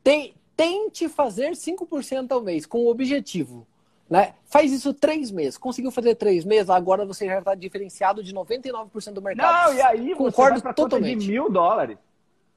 [0.55, 3.67] Tente fazer 5% ao mês com o objetivo.
[4.09, 4.33] Né?
[4.45, 5.55] Faz isso três meses.
[5.55, 9.67] Conseguiu fazer três meses, agora você já está diferenciado de 99% do mercado.
[9.67, 11.19] Não, e aí Concordo você vai totalmente.
[11.19, 11.99] de mil dólares.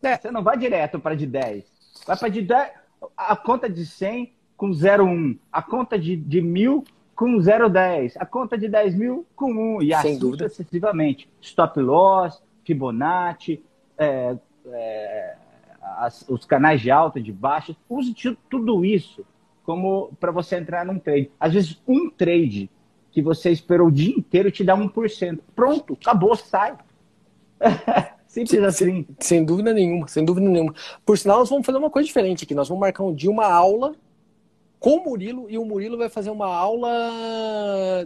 [0.03, 0.16] É.
[0.16, 1.62] Você não vai direto para de 10.
[2.07, 2.70] Vai para de 10.
[3.14, 5.37] A conta de 100 com 0,1.
[5.53, 6.85] A conta de, de mil
[7.20, 8.14] com 0,10.
[8.16, 9.83] A conta de 10 mil com 1.
[9.83, 11.28] E Sem assim sucessivamente.
[11.42, 13.62] Stop loss, Fibonacci,
[13.98, 14.38] é,
[14.72, 15.35] é,
[15.98, 17.76] as, os canais de alta, de baixa.
[17.90, 18.14] Use
[18.48, 19.22] tudo isso
[19.64, 21.30] como para você entrar num trade.
[21.38, 22.70] Às vezes, um trade
[23.12, 25.40] que você esperou o dia inteiro te dá 1%.
[25.54, 26.74] Pronto, acabou, sai.
[28.26, 28.87] Simples assim.
[28.87, 30.74] Sem, sem, dúvida nenhuma, sem dúvida nenhuma.
[31.04, 32.54] Por sinal, nós vamos fazer uma coisa diferente aqui.
[32.54, 33.94] Nós vamos marcar um dia uma aula
[34.80, 36.90] com o Murilo e o Murilo vai fazer uma aula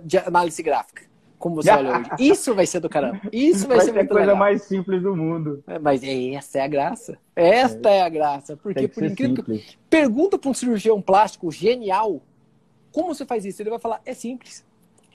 [0.05, 1.05] de análise gráfica
[1.39, 2.11] como você olha hoje.
[2.19, 3.21] Isso vai ser do caramba.
[3.33, 4.37] Isso vai, vai ser, ser a coisa legal.
[4.37, 5.63] mais simples do mundo.
[5.67, 7.19] É, mas essa é a graça.
[7.37, 8.57] Esta é, é a graça.
[8.57, 12.23] Porque, por incrível que pergunta para um cirurgião plástico genial
[12.95, 13.61] como você faz isso.
[13.61, 14.65] Ele vai falar: é simples.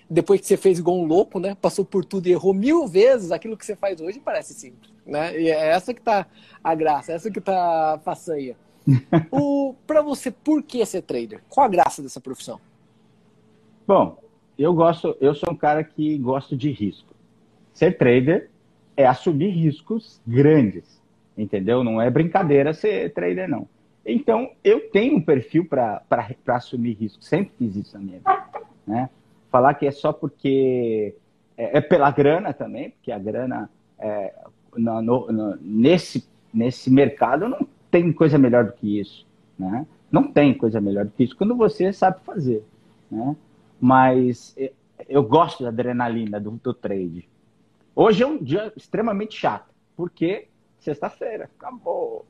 [0.07, 1.55] Depois que você fez igual um louco, né?
[1.59, 4.91] Passou por tudo e errou mil vezes, aquilo que você faz hoje parece simples.
[5.05, 5.39] Né?
[5.39, 6.25] E é essa que tá
[6.63, 8.55] a graça, é essa que tá a façanha.
[9.31, 11.41] o, para você, por que ser trader?
[11.49, 12.59] Qual a graça dessa profissão?
[13.87, 14.17] Bom,
[14.57, 17.13] eu gosto, eu sou um cara que gosto de risco.
[17.73, 18.49] Ser trader
[18.95, 21.01] é assumir riscos grandes,
[21.37, 21.83] entendeu?
[21.83, 23.67] Não é brincadeira ser trader, não.
[24.05, 26.03] Então, eu tenho um perfil para
[26.47, 28.43] assumir risco, sempre fiz isso na minha vida.
[28.85, 29.09] Né?
[29.51, 31.15] Falar que é só porque
[31.57, 34.33] é, é pela grana também, porque a grana é,
[34.75, 39.27] no, no, nesse, nesse mercado não tem coisa melhor do que isso.
[39.57, 39.85] Né?
[40.11, 42.63] Não tem coisa melhor do que isso quando você sabe fazer.
[43.11, 43.35] Né?
[43.79, 44.55] Mas
[45.07, 47.27] eu gosto da adrenalina do, do trade.
[47.95, 50.47] Hoje é um dia extremamente chato, porque
[50.79, 52.25] sexta-feira, acabou.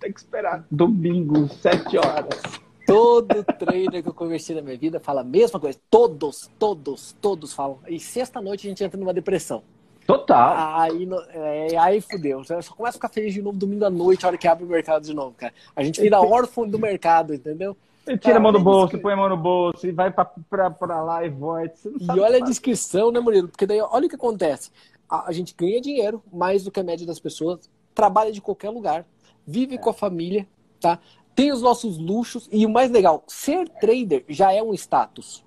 [0.00, 2.42] Tem que esperar domingo, sete horas.
[2.86, 5.78] Todo trader que eu conversei na minha vida fala a mesma coisa.
[5.90, 7.80] Todos, todos, todos falam.
[7.88, 9.62] E sexta-noite a gente entra numa depressão.
[10.06, 10.80] Total.
[10.80, 12.44] Aí, é, aí fudeu.
[12.44, 14.64] Você só começa a ficar feliz de novo domingo à noite, a hora que abre
[14.64, 15.52] o mercado de novo, cara.
[15.74, 17.76] A gente vira órfão do mercado, entendeu?
[18.04, 21.26] Você tira a mão do bolso, põe a mão no bolso, e vai para lá
[21.26, 21.90] e volta.
[22.00, 23.48] E olha a descrição, né, Murilo?
[23.48, 24.70] Porque daí, olha o que acontece.
[25.08, 28.70] A, a, gente ganha dinheiro, mais do que a média das pessoas, trabalha de qualquer
[28.70, 29.04] lugar,
[29.44, 29.78] vive é.
[29.78, 30.46] com a família,
[30.80, 31.00] tá?
[31.34, 35.44] Tem os nossos luxos, e o mais legal, ser trader já é um status,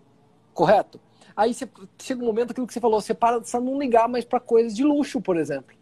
[0.53, 0.99] correto?
[1.39, 1.69] Aí você,
[2.01, 4.75] chega um momento, aquilo que você falou, você para de não ligar mais para coisas
[4.75, 5.79] de luxo, por exemplo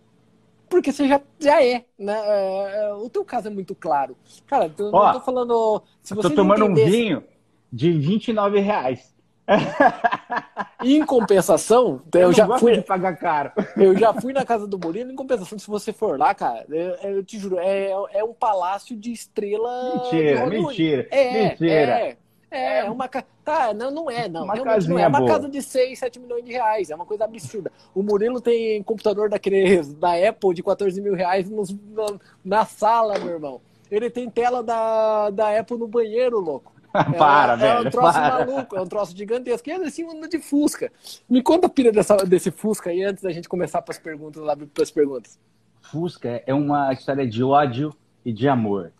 [0.69, 2.13] porque você já, já é, né?
[2.13, 4.17] É, é, o teu caso é muito claro.
[4.45, 5.81] Cara, eu Ó, não tô falando.
[6.01, 7.23] Se você tô tomando um vinho
[7.71, 9.15] de 29 reais.
[10.83, 13.51] em compensação, eu, eu já fui pagar caro.
[13.77, 15.09] Eu já fui na casa do Molino.
[15.09, 18.95] Em compensação, se você for lá, cara, eu, eu te juro, é, é um palácio
[18.95, 19.93] de estrela.
[19.95, 21.91] Mentira, mentira, é, mentira.
[21.91, 22.17] É,
[22.49, 23.25] é, é uma casa.
[23.43, 24.43] Tá, não, não é, não.
[24.43, 25.03] Uma Realmente não é.
[25.03, 25.31] É uma boa.
[25.31, 26.89] casa de 6, 7 milhões de reais.
[26.89, 27.71] É uma coisa absurda.
[27.93, 32.05] O Murilo tem computador daqueles da Apple de 14 mil reais nos, na,
[32.43, 33.61] na, sala, meu irmão.
[33.89, 36.73] Ele tem tela da, da Apple no banheiro, louco.
[36.93, 37.85] É, para, é, velho.
[37.85, 38.45] É um troço para.
[38.45, 39.69] maluco, é um troço gigantesco.
[39.69, 40.91] E ele assim anda de Fusca.
[41.29, 44.41] Me conta a pira dessa, desse Fusca aí antes da gente começar para as perguntas
[44.41, 45.39] lá para as perguntas.
[45.81, 47.93] Fusca é uma história de ódio
[48.25, 48.91] e de amor.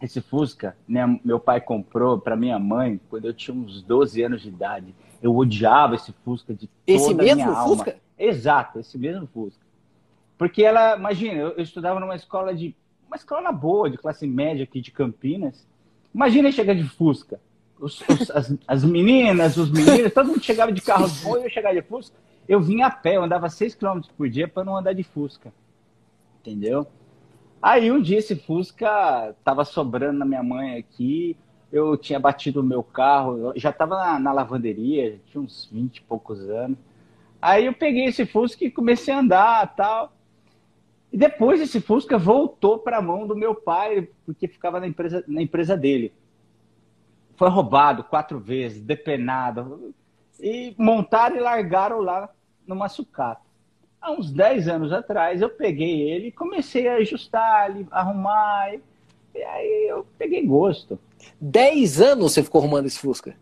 [0.00, 4.42] Esse Fusca, né, meu pai comprou para minha mãe quando eu tinha uns 12 anos
[4.42, 4.94] de idade.
[5.22, 7.90] Eu odiava esse Fusca de toda esse mesmo minha Fusca?
[7.90, 8.02] Alma.
[8.18, 9.64] Exato, esse mesmo Fusca.
[10.36, 12.74] Porque ela, imagina, eu, eu estudava numa escola de.
[13.06, 15.66] Uma escola boa, de classe média aqui de Campinas.
[16.14, 17.40] Imagina chegar de Fusca.
[17.78, 21.50] Os, os, as, as, meninas, os meninos, todo mundo chegava de carro bom e eu
[21.50, 22.16] chegava de Fusca.
[22.48, 25.52] Eu vinha a pé, eu andava 6 km por dia para não andar de Fusca.
[26.40, 26.86] Entendeu?
[27.64, 31.34] Aí um dia esse Fusca tava sobrando na minha mãe aqui,
[31.72, 36.02] eu tinha batido o meu carro, já estava na, na, lavanderia, tinha uns 20 e
[36.02, 36.76] poucos anos.
[37.40, 40.12] Aí eu peguei esse Fusca e comecei a andar tal.
[41.10, 45.24] E depois esse Fusca voltou para a mão do meu pai, porque ficava na empresa,
[45.26, 46.12] na empresa dele.
[47.34, 49.94] Foi roubado quatro vezes, depenado.
[50.38, 52.28] E montaram e largaram lá
[52.66, 53.43] numa sucata.
[54.04, 58.74] Há uns 10 anos atrás, eu peguei ele e comecei a ajustar, arrumar.
[59.34, 60.98] E aí eu peguei gosto.
[61.40, 63.34] 10 anos você ficou arrumando esse Fusca?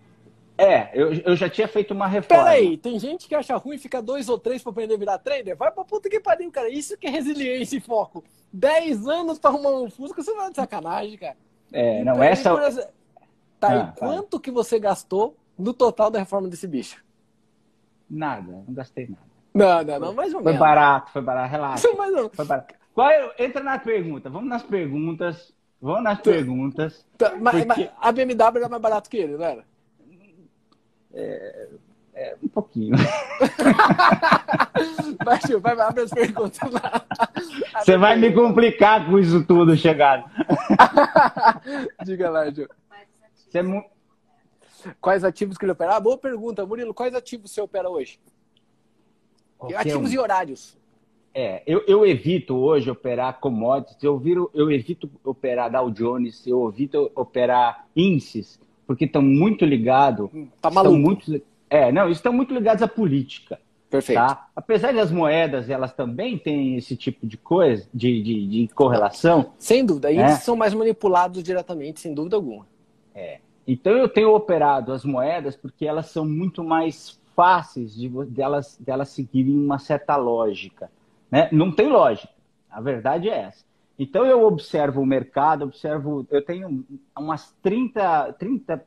[0.56, 2.44] É, eu, eu já tinha feito uma reforma.
[2.44, 5.56] Peraí, tem gente que acha ruim ficar dois ou três pra aprender a virar trader?
[5.56, 6.68] Vai pra puta que pariu, cara.
[6.68, 8.22] Isso que é resiliência e foco.
[8.52, 11.36] 10 anos pra arrumar um Fusca, você vai de sacanagem, cara.
[11.72, 12.88] É, não, essa.
[13.58, 17.04] Tá, ah, e quanto que você gastou no total da reforma desse bicho?
[18.08, 19.31] Nada, não gastei nada.
[19.54, 20.58] Não, não, não, mais ou menos.
[20.58, 21.88] Foi barato, foi barato, relaxa.
[21.88, 22.74] Foi, foi barato.
[22.94, 25.52] Qual é, entra na pergunta, vamos nas perguntas.
[25.80, 27.04] Vamos nas perguntas.
[27.18, 27.90] Tá, mas, porque...
[28.00, 29.64] a BMW era mais barato que ele, não era?
[31.12, 31.68] É,
[32.14, 32.96] é um pouquinho.
[35.24, 37.04] vai, tio, vai, abre as perguntas lá.
[37.80, 40.30] Você vai me complicar com isso tudo, chegado.
[42.04, 42.68] Diga lá, Gil.
[43.54, 43.84] É.
[45.00, 45.96] Quais ativos que ele opera?
[45.96, 46.94] Ah, boa pergunta, Murilo.
[46.94, 48.20] Quais ativos você opera hoje?
[49.62, 50.14] Qualquer ativos um.
[50.14, 50.76] e horários.
[51.34, 56.68] É, eu, eu evito hoje operar commodities, eu, viro, eu evito operar Dow Jones, eu
[56.68, 60.28] evito operar índices, porque estão muito ligados.
[60.60, 60.98] Tá maluco.
[60.98, 63.58] Muito, é, não, estão muito ligados à política.
[63.88, 64.18] Perfeito.
[64.18, 64.48] Tá?
[64.56, 69.52] Apesar das moedas, elas também têm esse tipo de coisa, de, de, de correlação.
[69.58, 70.14] Sem dúvida, é.
[70.14, 72.66] índices são mais manipulados diretamente, sem dúvida alguma.
[73.14, 73.38] É.
[73.66, 79.08] Então eu tenho operado as moedas porque elas são muito mais fáceis de delas, delas
[79.10, 80.90] seguirem uma certa lógica.
[81.30, 81.48] Né?
[81.52, 82.32] Não tem lógica.
[82.70, 83.64] A verdade é essa.
[83.98, 86.84] Então eu observo o mercado, observo, eu tenho
[87.16, 88.84] umas 30, 30,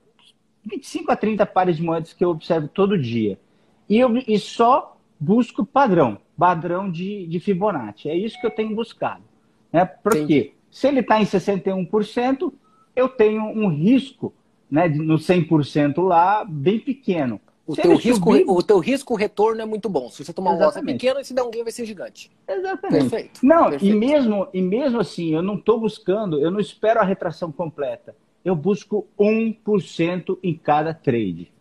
[0.65, 3.39] 25 a 30 pares de moedas que eu observo todo dia.
[3.87, 8.09] E, eu, e só busco padrão, padrão de, de Fibonacci.
[8.09, 9.23] É isso que eu tenho buscado.
[9.71, 9.85] Né?
[9.85, 12.51] Porque se ele está em 61%,
[12.95, 14.33] eu tenho um risco
[14.69, 17.39] né, no 100% lá bem pequeno.
[17.67, 18.45] O teu, risco, subir...
[18.47, 20.09] o teu risco retorno é muito bom.
[20.09, 22.29] Se você tomar um loss pequeno, se der um gain vai ser gigante.
[22.47, 23.09] Exatamente.
[23.09, 23.39] Perfeito.
[23.43, 23.95] Não, Perfeito.
[23.95, 28.15] E, mesmo, e mesmo assim, eu não estou buscando, eu não espero a retração completa.
[28.43, 31.51] Eu busco 1% em cada trade.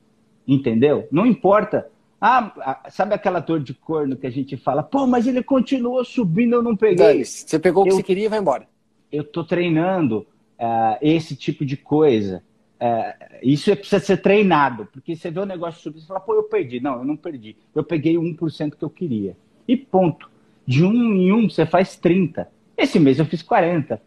[0.46, 1.08] Entendeu?
[1.10, 1.90] Não importa.
[2.20, 6.54] Ah, sabe aquela dor de corno que a gente fala, pô, mas ele continuou subindo,
[6.54, 6.96] eu não peguei.
[6.96, 8.66] Dani, você pegou o que eu, você queria e vai embora.
[9.10, 10.26] Eu estou treinando
[10.58, 12.42] uh, esse tipo de coisa.
[12.78, 16.44] É, isso precisa ser treinado, porque você vê o negócio subir e fala, pô, eu
[16.44, 16.80] perdi.
[16.80, 17.56] Não, eu não perdi.
[17.74, 19.36] Eu peguei o 1% que eu queria.
[19.66, 20.30] E ponto.
[20.66, 22.48] De um em um, você faz 30.
[22.76, 24.00] Esse mês eu fiz 40,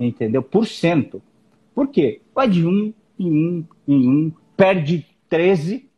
[0.00, 0.42] entendeu?
[0.42, 1.22] Por cento.
[1.74, 2.20] Por quê?
[2.34, 5.88] Vai de um em um em um, perde 13,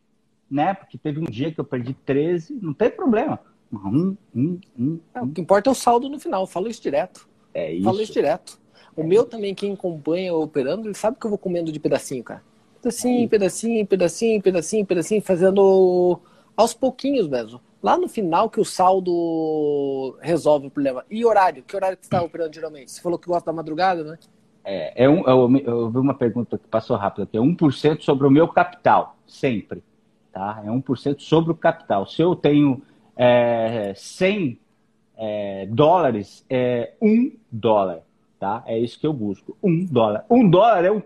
[0.50, 0.74] né?
[0.74, 3.40] Porque teve um dia que eu perdi 13, não tem problema.
[3.72, 7.28] Um, um, um, é, o que importa é o saldo no final, falo isso direto.
[7.54, 7.85] É isso.
[7.85, 8.60] Falo isso direto.
[8.96, 12.42] O meu também, quem acompanha operando, ele sabe que eu vou comendo de pedacinho, cara.
[12.83, 16.20] Pedacinho, pedacinho, pedacinho, pedacinho, pedacinho, fazendo
[16.57, 17.61] aos pouquinhos mesmo.
[17.83, 21.05] Lá no final que o saldo resolve o problema.
[21.11, 21.62] E horário?
[21.62, 22.90] Que horário que você está operando geralmente?
[22.90, 24.18] Você falou que gosta da madrugada, né?
[24.64, 27.37] É, é um, eu, eu vi uma pergunta que passou rápido aqui.
[27.37, 29.83] É 1% sobre o meu capital, sempre.
[30.33, 30.62] Tá?
[30.64, 32.07] É 1% sobre o capital.
[32.07, 32.83] Se eu tenho
[33.16, 34.59] é, 100
[35.16, 38.03] é, dólares, é 1 dólar
[38.40, 38.64] tá?
[38.66, 39.57] É isso que eu busco.
[39.62, 40.24] Um dólar.
[40.29, 41.03] Um dólar é um.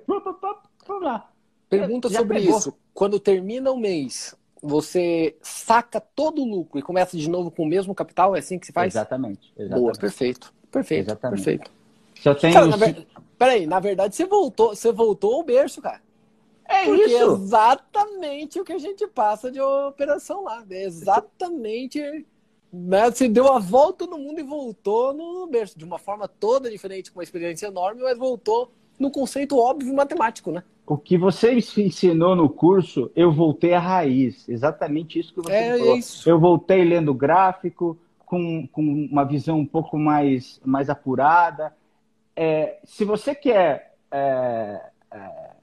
[1.69, 2.57] Pergunta Já sobre pegou.
[2.57, 2.73] isso.
[2.95, 7.67] Quando termina o mês, você saca todo o lucro e começa de novo com o
[7.67, 8.37] mesmo capital?
[8.37, 8.95] É assim que se faz?
[8.95, 9.53] Exatamente.
[9.57, 9.83] exatamente.
[9.83, 10.55] Boa, perfeito.
[10.71, 11.09] Perfeito.
[11.09, 11.43] Exatamente.
[11.43, 11.71] Perfeito.
[12.23, 12.55] Se eu tenho.
[12.55, 13.07] Cara, na ver...
[13.37, 16.01] Peraí, na verdade você voltou, você voltou ao berço, cara.
[16.67, 17.17] É Porque isso.
[17.17, 20.65] É exatamente o que a gente passa de operação lá.
[20.71, 22.25] É exatamente
[22.75, 26.69] né, você deu a volta no mundo e voltou no berço, de uma forma toda
[26.69, 30.65] diferente, com uma experiência enorme, mas voltou no conceito óbvio matemático, né?
[30.87, 34.47] O que você ensinou no curso, eu voltei à raiz.
[34.49, 35.97] Exatamente isso que você é, falou.
[35.97, 36.29] Isso.
[36.29, 37.97] Eu voltei lendo gráfico,
[38.27, 41.75] com, com uma visão um pouco mais, mais apurada.
[42.37, 43.95] É, se você quer.
[44.11, 45.55] É, é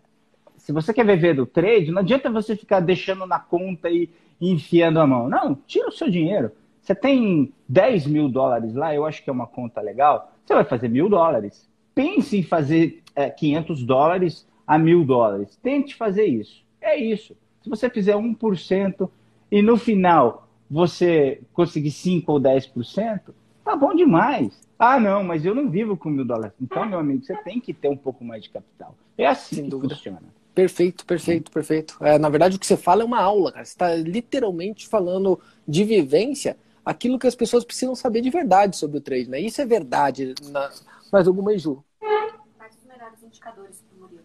[0.58, 4.10] se você quer viver do trade, não adianta você ficar deixando na conta e,
[4.40, 5.28] e enfiando a mão.
[5.28, 6.52] Não, tira o seu dinheiro
[6.82, 10.64] Você tem 10 mil dólares lá, eu acho que é uma conta legal, você vai
[10.64, 11.70] fazer mil dólares.
[11.94, 15.58] Pense em fazer é, 500 dólares a mil dólares.
[15.62, 16.64] Tente fazer isso.
[16.82, 17.36] É isso.
[17.62, 19.10] Se você fizer 1%
[19.52, 23.22] e no final você conseguir 5 ou 10%,
[23.64, 24.60] tá bom demais.
[24.80, 26.54] Ah, não, mas eu não vivo com mil dólares.
[26.60, 28.96] Então, meu amigo, você tem que ter um pouco mais de capital.
[29.18, 29.94] É assim Sem que dúvida.
[29.94, 30.24] funciona.
[30.56, 31.98] Perfeito, perfeito, perfeito.
[32.02, 33.64] É, na verdade, o que você fala é uma aula, cara.
[33.64, 38.98] Você está literalmente falando de vivência aquilo que as pessoas precisam saber de verdade sobre
[38.98, 39.40] o trade, né?
[39.40, 40.34] Isso é verdade.
[40.50, 40.70] Na...
[41.12, 41.84] Mais alguma, Ju?
[42.58, 44.24] Quais os melhores indicadores para o Murilo?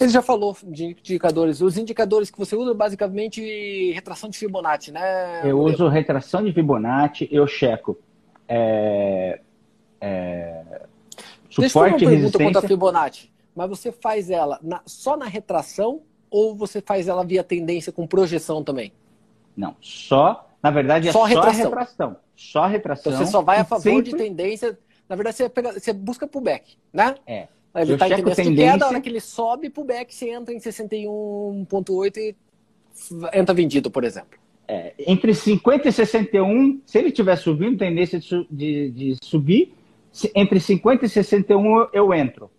[0.00, 1.60] Ele já falou de indicadores.
[1.60, 5.40] Os indicadores que você usa, basicamente, retração de Fibonacci, né?
[5.42, 5.74] Eu Murilo?
[5.74, 7.98] uso retração de Fibonacci, eu checo.
[8.48, 9.40] É...
[10.00, 10.82] É...
[11.48, 15.26] Suporte Deixa eu uma pergunta quanto a Fibonacci mas você faz ela na, só na
[15.26, 18.92] retração ou você faz ela via tendência com projeção também?
[19.56, 21.64] Não, só, na verdade, é só, só retração.
[21.64, 22.16] retração.
[22.34, 23.12] Só retração.
[23.12, 24.10] Então você só vai a favor sempre...
[24.12, 24.78] de tendência.
[25.06, 27.16] Na verdade, você, pega, você busca pullback, né?
[27.26, 27.48] É.
[27.74, 30.54] Ele está em tendência, tendência de queda, a hora que ele sobe pullback, você entra
[30.54, 32.36] em 61.8 e
[33.34, 34.38] entra vendido, por exemplo.
[34.66, 39.74] É, entre 50 e 61, se ele estiver subindo, tendência de, de, de subir,
[40.34, 42.50] entre 50 e 61 eu, eu entro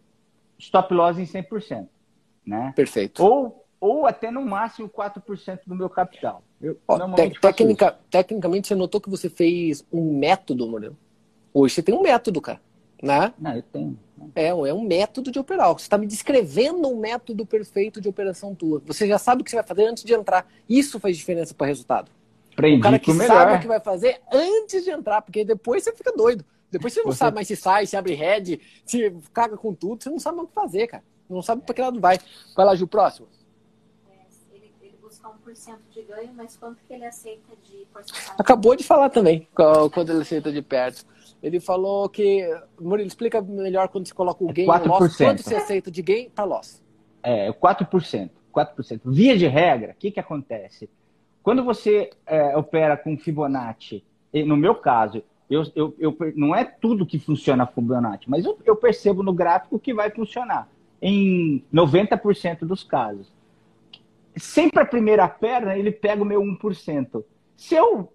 [0.59, 1.87] stop loss em 100%.
[2.45, 2.71] Né?
[2.75, 3.23] Perfeito.
[3.23, 6.43] Ou, ou até no máximo 4% do meu capital.
[6.59, 10.97] Eu, Ó, te, técnica, tecnicamente, você notou que você fez um método, Murilo?
[11.53, 12.59] Hoje você tem um método, cara.
[13.01, 13.31] Né?
[13.37, 13.99] Não, eu tenho.
[14.33, 15.71] É, é um método de operar.
[15.73, 18.81] Você está me descrevendo um método perfeito de operação tua.
[18.85, 20.47] Você já sabe o que você vai fazer antes de entrar.
[20.67, 22.11] Isso faz diferença para o resultado.
[22.53, 23.35] Aprendi o cara que melhor.
[23.35, 26.43] sabe o que vai fazer antes de entrar, porque depois você fica doido.
[26.71, 27.19] Depois você não você...
[27.19, 30.47] sabe mais se sai, se abre head, se caga com tudo, você não sabe mais
[30.47, 31.03] o que fazer, cara.
[31.29, 32.17] Não sabe para que lado vai.
[32.55, 33.27] Vai lá, Ju, próximo.
[35.25, 38.33] É, ele, ele busca 1% de ganho, mas quanto que ele aceita de porcentagem?
[38.37, 41.05] Acabou de falar também, quando ele aceita de perto.
[41.41, 42.47] Ele falou que.
[42.79, 46.01] Murilo, explica melhor quando você coloca o é gain no loss, quanto você aceita de
[46.01, 46.83] gain para loss.
[47.21, 48.29] É, 4%.
[48.53, 49.01] 4%.
[49.05, 50.89] Via de regra, o que, que acontece?
[51.43, 54.03] Quando você é, opera com Fibonacci,
[54.33, 58.75] no meu caso, eu, eu, eu, não é tudo que funciona Fibonacci, mas eu, eu
[58.75, 60.67] percebo no gráfico que vai funcionar
[61.01, 63.34] em 90% dos casos.
[64.37, 67.23] Sempre a primeira perna, ele pega o meu 1%.
[67.55, 68.11] Se eu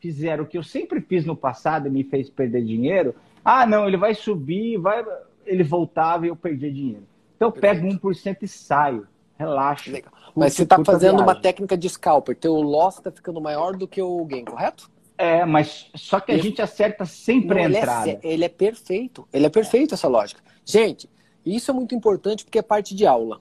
[0.00, 3.86] fizer o que eu sempre fiz no passado e me fez perder dinheiro, ah, não,
[3.86, 5.04] ele vai subir, vai,
[5.46, 7.06] ele voltava e eu perdi dinheiro.
[7.36, 9.06] Então eu pego 1% e saio.
[9.36, 9.90] Relaxa.
[9.90, 10.12] Legal.
[10.34, 12.36] Mas você está fazendo uma técnica de scalper.
[12.36, 14.90] Teu loss está ficando maior do que o gain, correto?
[15.16, 18.08] É, mas só que a gente acerta sempre Não, a entrada.
[18.08, 19.28] Ele é, ele é perfeito.
[19.32, 20.40] Ele é perfeito essa lógica.
[20.64, 21.08] Gente,
[21.44, 23.40] isso é muito importante porque é parte de aula.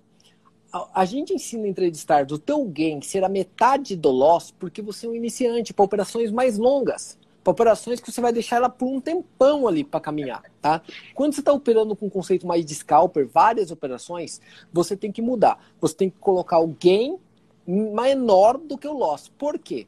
[0.73, 4.49] A, a gente ensina em Trade Stars o teu gain ser a metade do loss
[4.49, 7.15] porque você é um iniciante para operações mais longas.
[7.43, 10.81] Para operações que você vai deixar ela por um tempão ali para caminhar, tá?
[11.13, 15.21] Quando você está operando com um conceito mais de scalper, várias operações, você tem que
[15.21, 15.59] mudar.
[15.79, 17.19] Você tem que colocar o gain
[17.67, 19.29] menor do que o loss.
[19.37, 19.85] Por quê?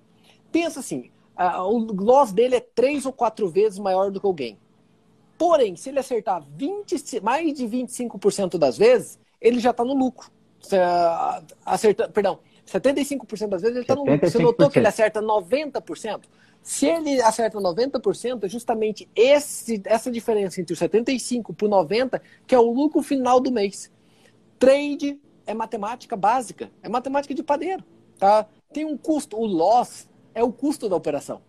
[0.52, 4.58] Pensa assim, o loss dele é três ou quatro vezes maior do que o gain.
[5.38, 10.30] Porém, se ele acertar 20, mais de 25% das vezes, ele já está no lucro.
[10.60, 10.78] Você
[11.66, 14.30] acerta, perdão, 75% das vezes ele está no lucro.
[14.30, 16.22] Você notou que ele acerta 90%?
[16.62, 22.22] Se ele acerta 90%, é justamente esse, essa diferença entre o 75% para o 90%,
[22.48, 23.92] que é o lucro final do mês.
[24.58, 27.84] Trade é matemática básica, é matemática de padeiro.
[28.18, 28.48] Tá?
[28.74, 31.42] Tem um custo, o loss é o custo da operação.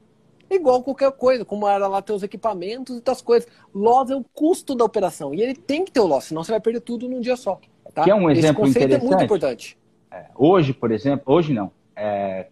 [0.50, 3.48] Igual qualquer coisa, como era lá teus equipamentos e outras coisas.
[3.74, 5.34] Loss é o custo da operação.
[5.34, 7.58] E ele tem que ter o loss, senão você vai perder tudo num dia só.
[7.96, 8.04] Tá?
[8.04, 9.06] Que é um exemplo Esse conceito interessante.
[9.06, 9.78] é muito importante.
[10.10, 12.48] É, hoje, por exemplo, hoje não, é,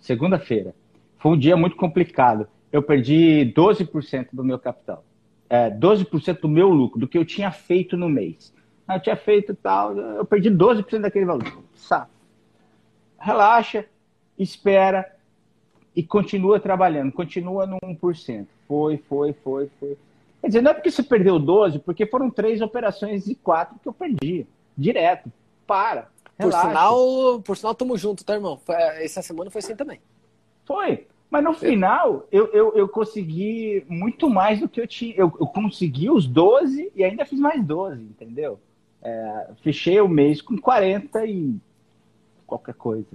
[0.00, 0.72] segunda-feira,
[1.18, 2.46] foi um dia muito complicado.
[2.70, 5.04] Eu perdi 12% do meu capital.
[5.50, 8.54] É, 12% do meu lucro, do que eu tinha feito no mês.
[8.88, 11.64] Eu tinha feito tal, eu perdi 12% daquele valor.
[11.74, 12.06] Sabe?
[13.18, 13.86] Relaxa,
[14.38, 15.12] espera,
[15.96, 18.46] e continua trabalhando, continua no 1%.
[18.68, 19.98] Foi, foi, foi, foi.
[20.40, 23.88] Quer dizer, não é porque você perdeu 12, porque foram três operações e quatro que
[23.88, 24.46] eu perdi.
[24.76, 25.32] Direto.
[25.66, 26.08] Para.
[26.36, 28.60] Por sinal, por sinal, tamo junto, tá, irmão?
[28.68, 30.00] Essa semana foi assim também.
[30.64, 31.06] Foi.
[31.30, 35.14] Mas no final, eu, eu, eu consegui muito mais do que eu tinha.
[35.16, 38.60] Eu, eu consegui os 12 e ainda fiz mais 12, entendeu?
[39.02, 41.56] É, fechei o mês com 40 e
[42.46, 43.06] qualquer coisa.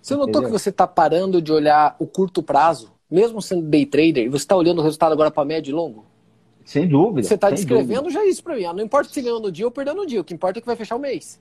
[0.00, 0.48] Você notou entendeu?
[0.48, 4.44] que você está parando de olhar o curto prazo, mesmo sendo day trader, e você
[4.44, 6.04] está olhando o resultado agora para médio e longo?
[6.64, 7.26] Sem dúvida.
[7.26, 8.20] Você está descrevendo dúvida.
[8.20, 8.62] já isso para mim.
[8.62, 10.66] Não importa se ganhou no dia ou perdeu no dia, o que importa é que
[10.66, 11.40] vai fechar o mês.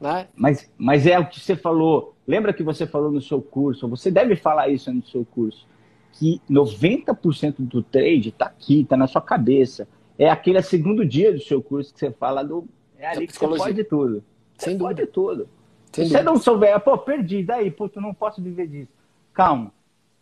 [0.00, 0.28] Né?
[0.36, 2.14] Mas, mas é o que você falou.
[2.26, 3.88] Lembra que você falou no seu curso?
[3.88, 5.66] Você deve falar isso no seu curso.
[6.12, 9.88] que 90% do trade está aqui, está na sua cabeça.
[10.18, 12.66] É aquele segundo dia do seu curso que você fala do.
[12.98, 14.24] É ali que você pode tudo.
[14.56, 15.02] Sem você dúvida.
[15.02, 15.48] pode tudo.
[15.92, 16.18] Sem Se dúvida.
[16.18, 18.90] você não souber, pô, perdi, daí, pô, tu não posso viver disso.
[19.32, 19.72] Calma,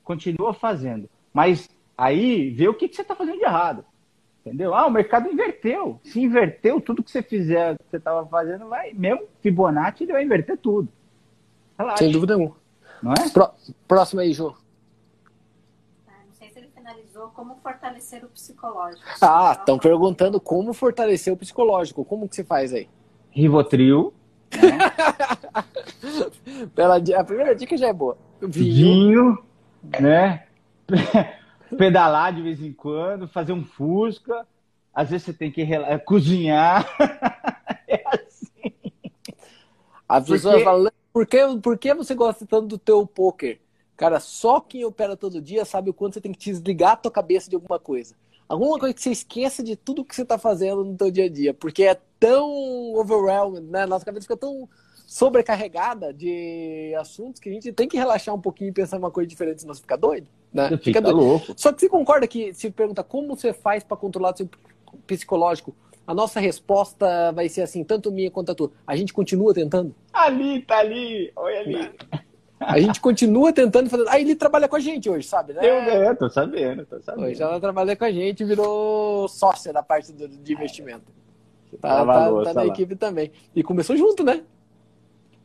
[0.05, 1.09] continua fazendo.
[1.33, 3.85] Mas aí vê o que, que você está fazendo de errado.
[4.47, 4.75] Entendeu?
[4.75, 5.99] Ah, o mercado inverteu.
[6.05, 8.93] Se inverteu, tudo que você fizer, que você estava fazendo, vai.
[8.93, 10.89] Mesmo Fibonacci, ele vai inverter tudo.
[11.77, 11.99] Relaxa.
[12.05, 12.57] Sem dúvida nenhuma.
[13.03, 13.17] Não é?
[13.89, 14.55] próximo aí, João
[16.87, 19.03] finalizou como fortalecer o psicológico.
[19.21, 22.05] Ah, estão perguntando como fortalecer o psicológico.
[22.05, 22.89] Como que você faz aí?
[23.31, 24.15] Rivotril.
[24.53, 24.79] Né?
[26.75, 28.17] Pela, a primeira dica já é boa.
[28.41, 29.45] Vinho, Vinho
[30.01, 30.47] né?
[31.77, 34.47] Pedalar de vez em quando, fazer um fusca.
[34.95, 35.67] Às vezes você tem que
[36.05, 36.87] cozinhar.
[37.89, 38.73] é assim.
[40.09, 40.65] As pessoas Porque...
[40.65, 43.59] falam, por que, por que você gosta tanto do teu poker?
[43.97, 47.11] Cara, só quem opera todo dia sabe o quanto você tem que desligar a tua
[47.11, 48.15] cabeça de alguma coisa.
[48.49, 51.29] Alguma coisa que você esqueça de tudo que você está fazendo no teu dia a
[51.29, 51.55] dia.
[51.55, 53.87] Porque é tão overwhelmed, né?
[53.87, 54.69] Nossa cabeça fica tão
[55.07, 59.29] sobrecarregada de assuntos que a gente tem que relaxar um pouquinho e pensar uma coisa
[59.29, 60.27] diferente, senão você fica doido.
[60.53, 60.65] Né?
[60.71, 61.17] Fica, fica doido.
[61.17, 61.55] louco.
[61.57, 64.49] Só que você concorda que se pergunta como você faz para controlar o seu
[65.07, 68.73] psicológico, a nossa resposta vai ser assim, tanto minha quanto a tua.
[68.85, 69.95] A gente continua tentando?
[70.13, 71.91] Ali, tá ali, olha ali.
[72.59, 74.07] A gente continua tentando fazer.
[74.09, 75.53] Ah, ele trabalha com a gente hoje, sabe?
[75.53, 75.61] Né?
[75.63, 77.27] Eu é, tô sabendo, tô sabendo.
[77.27, 81.05] Hoje ela trabalha com a gente e virou sócia da parte do, de investimento.
[81.79, 83.31] Tá, tá, tá na equipe também.
[83.55, 84.43] E começou junto, né?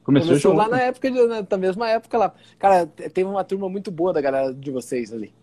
[0.03, 2.33] Começou, começou lá na época, de, na, mesma época lá.
[2.57, 5.33] Cara, teve uma turma muito boa da galera de vocês ali.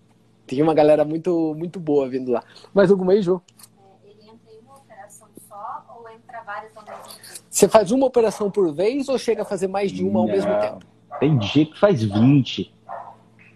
[0.46, 2.42] Tinha uma galera muito, muito boa vindo lá.
[2.74, 3.40] Mais alguma aí, João?
[4.04, 7.38] É, ele entra em uma operação só ou entra várias ao mesmo tempo?
[7.48, 10.50] Você faz uma operação por vez ou chega a fazer mais de uma ao mesmo
[10.60, 10.84] tempo?
[11.20, 12.74] Tem dia que faz 20.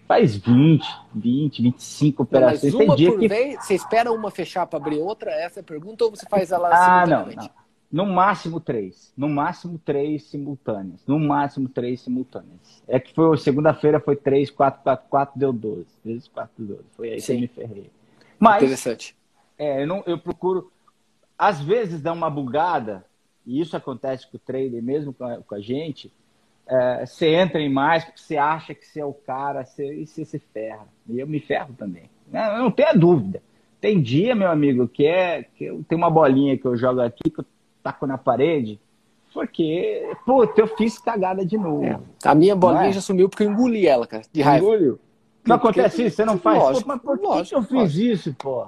[0.07, 0.85] Faz 20,
[1.15, 2.73] 20, 25 operações.
[2.73, 3.27] Mas uma Tem por que...
[3.27, 3.65] vez?
[3.65, 5.31] Você espera uma fechar para abrir outra?
[5.31, 6.03] Essa é a pergunta?
[6.05, 7.37] Ou você faz ela ah, simultaneamente?
[7.37, 7.62] Não, não.
[7.93, 9.13] No máximo três.
[9.15, 10.99] No máximo três simultâneas.
[11.05, 12.83] No máximo três simultâneas.
[12.87, 15.85] É que foi segunda-feira foi 3, 4, 4, 4, deu 12.
[16.03, 16.81] Vezes 4, 12.
[16.97, 17.25] Foi aí Sim.
[17.25, 17.91] que eu me ferrei.
[18.39, 19.15] Mas, Interessante.
[19.57, 20.71] É, eu, não, eu procuro.
[21.37, 23.05] Às vezes dá uma bugada,
[23.45, 26.11] e isso acontece com o trader mesmo com a, com a gente
[26.67, 30.07] é, você entra em mais porque você acha que você é o cara você, e
[30.07, 30.87] você se ferra.
[31.07, 32.09] E eu me ferro também.
[32.31, 33.41] Não, não tenha dúvida.
[33.81, 37.29] Tem dia, meu amigo, que é que eu, tem uma bolinha que eu jogo aqui,
[37.29, 37.45] que eu
[37.83, 38.79] taco na parede,
[39.33, 41.83] porque, puta, eu fiz cagada de novo.
[41.83, 41.99] É.
[42.23, 42.93] A minha bolinha é?
[42.93, 44.65] já sumiu porque eu engoli ela, cara, de raiva.
[44.65, 44.99] Engoliu?
[45.45, 46.15] Não acontece isso?
[46.15, 46.59] Você não faz?
[46.59, 48.13] Lógico, pô, mas por lógico, que eu fiz lógico.
[48.13, 48.67] isso, pô?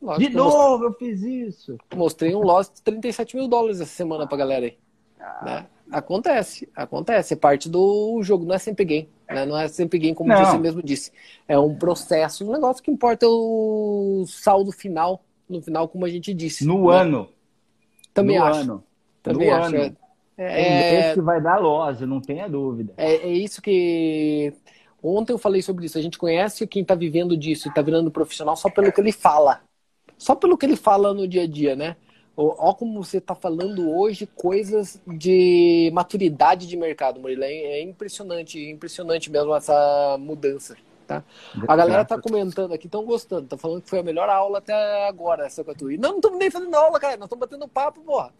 [0.00, 1.10] Lógico, de novo eu, mostrei...
[1.10, 1.78] eu fiz isso.
[1.94, 4.78] Mostrei um loss de 37 mil dólares essa semana pra galera aí.
[5.20, 5.44] Ah.
[5.44, 5.66] Né?
[5.90, 7.34] Acontece, acontece.
[7.34, 9.08] É parte do jogo, não é sempre game.
[9.28, 9.44] Né?
[9.44, 10.44] Não é sempre game, como não.
[10.44, 11.12] você mesmo disse.
[11.48, 16.08] É um processo, um negócio que importa é o saldo final, no final, como a
[16.08, 16.64] gente disse.
[16.64, 16.98] No né?
[17.00, 17.28] ano.
[18.16, 18.60] Também no acho.
[18.60, 18.84] Ano.
[19.22, 19.76] Também no acho.
[19.76, 19.96] Ano.
[20.38, 22.92] É, é, que vai dar loja, não tenha dúvida.
[22.96, 24.52] É, é isso que.
[25.02, 25.98] Ontem eu falei sobre isso.
[25.98, 29.12] A gente conhece quem está vivendo disso e está virando profissional só pelo que ele
[29.12, 29.60] fala.
[30.18, 31.96] Só pelo que ele fala no dia a dia, né?
[32.36, 37.44] Olha como você está falando hoje coisas de maturidade de mercado, Murilo.
[37.44, 40.76] É, é impressionante, impressionante mesmo essa mudança.
[41.06, 41.22] Tá?
[41.68, 45.06] A galera tá comentando aqui, estão gostando, tá falando que foi a melhor aula até
[45.06, 45.96] agora, essa Catuí.
[45.96, 48.32] Não, não estamos nem fazendo aula, cara, nós estamos batendo papo, porra.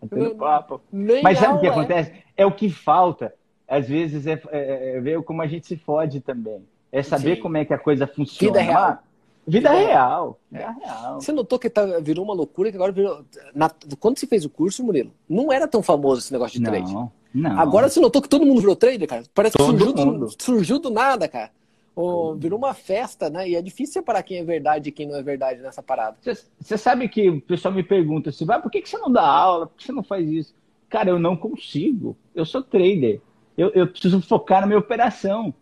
[0.00, 0.80] Batendo papo.
[0.90, 2.10] Nem Mas sabe o que acontece?
[2.36, 2.42] É.
[2.42, 2.46] é.
[2.46, 3.34] o que falta.
[3.68, 6.64] Às vezes é, é, é, ver como a gente se fode também.
[6.90, 7.42] É saber Sim.
[7.42, 8.58] como é que a coisa funciona.
[8.58, 8.98] Vida real.
[9.46, 10.38] Vida, real.
[10.50, 11.20] Vida real.
[11.20, 13.22] Você notou que tá, virou uma loucura que agora virou.
[13.54, 13.70] Na,
[14.00, 16.92] quando você fez o curso, Murilo, não era tão famoso esse negócio de não, trade.
[17.34, 17.60] Não.
[17.60, 19.24] Agora você notou que todo mundo virou trader, cara?
[19.34, 21.50] Parece todo que surgiu do, surgiu do nada, cara.
[21.96, 23.48] Oh, virou uma festa, né?
[23.48, 26.16] E é difícil separar quem é verdade e quem não é verdade nessa parada.
[26.58, 29.24] Você sabe que o pessoal me pergunta assim, vai, por que, que você não dá
[29.24, 29.66] aula?
[29.68, 30.54] Por que você não faz isso?
[30.88, 32.16] Cara, eu não consigo.
[32.34, 33.20] Eu sou trader.
[33.56, 35.54] Eu, eu preciso focar na minha operação.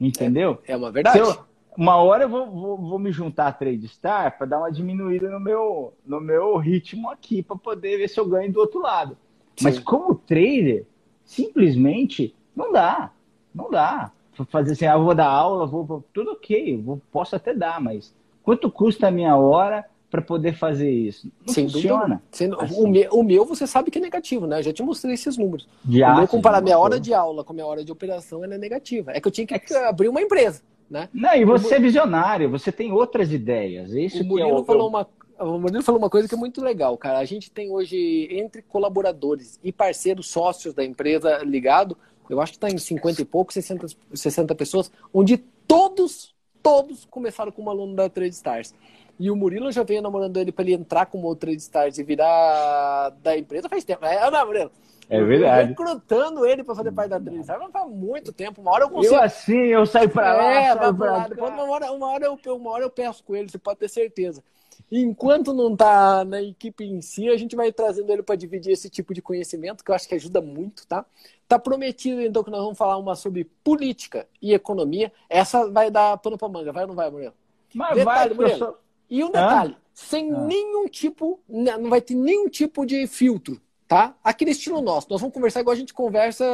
[0.00, 0.58] Entendeu?
[0.66, 1.18] É, é uma verdade.
[1.18, 1.38] Eu,
[1.76, 5.30] uma hora eu vou, vou, vou me juntar a Trade Star para dar uma diminuída
[5.30, 9.16] no meu, no meu ritmo aqui, para poder ver se eu ganho do outro lado.
[9.56, 9.64] Sim.
[9.64, 10.84] Mas como trader,
[11.24, 13.12] simplesmente não dá.
[13.54, 14.12] Não dá.
[14.46, 16.04] Fazer assim, ah, vou dar aula, vou.
[16.12, 20.90] Tudo ok, vou, posso até dar, mas quanto custa a minha hora para poder fazer
[20.90, 21.30] isso?
[21.46, 22.22] Não Sem funciona.
[22.32, 22.62] Dúvida.
[22.62, 22.80] Assim.
[22.80, 24.58] O, meu, o meu, você sabe que é negativo, né?
[24.58, 25.68] Eu já te mostrei esses números.
[25.84, 28.54] De o meu, comparar minha hora de aula com a minha hora de operação, ela
[28.54, 29.12] é negativa.
[29.12, 30.62] É que eu tinha que é abrir uma empresa.
[30.90, 31.08] Né?
[31.12, 33.92] Não, e você é visionário, você tem outras ideias.
[33.92, 34.64] Isso o Murilo, é o...
[34.64, 35.06] falou uma,
[35.38, 37.18] o Murilo falou uma coisa que é muito legal, cara.
[37.18, 41.96] A gente tem hoje, entre colaboradores e parceiros sócios da empresa ligado,
[42.28, 47.50] eu acho que está em 50 e poucos, 60, 60 pessoas, onde todos todos começaram
[47.50, 48.74] como aluno da Trade Stars.
[49.18, 53.10] E o Murilo já veio namorando ele para ele entrar como Trade Stars e virar
[53.22, 54.04] da empresa faz tempo.
[54.04, 54.70] É, não, Murilo?
[55.10, 55.70] É verdade.
[55.70, 58.60] recrutando ele para fazer parte da Trade Stars faz muito tempo.
[58.60, 59.14] Uma hora eu consigo.
[59.14, 60.52] Eu assim, eu saio para lá.
[60.52, 61.28] É, vai pra lá.
[61.36, 64.42] Uma, hora, uma, hora eu, uma hora eu peço com ele, você pode ter certeza.
[64.90, 68.88] Enquanto não tá na equipe em si, a gente vai trazendo ele para dividir esse
[68.88, 71.04] tipo de conhecimento, que eu acho que ajuda muito, tá?
[71.46, 75.12] Tá prometido, então, que nós vamos falar uma sobre política e economia.
[75.28, 77.34] Essa vai dar pano para manga, vai ou não vai, Murilo?
[77.74, 78.58] Mas Detalhe, vai, Murilo.
[78.58, 78.78] Sou...
[79.10, 79.82] E um detalhe, ah?
[79.94, 80.38] sem ah.
[80.40, 84.14] nenhum tipo, né, não vai ter nenhum tipo de filtro, tá?
[84.22, 85.06] Aquele estilo nosso.
[85.10, 86.44] Nós vamos conversar igual a gente conversa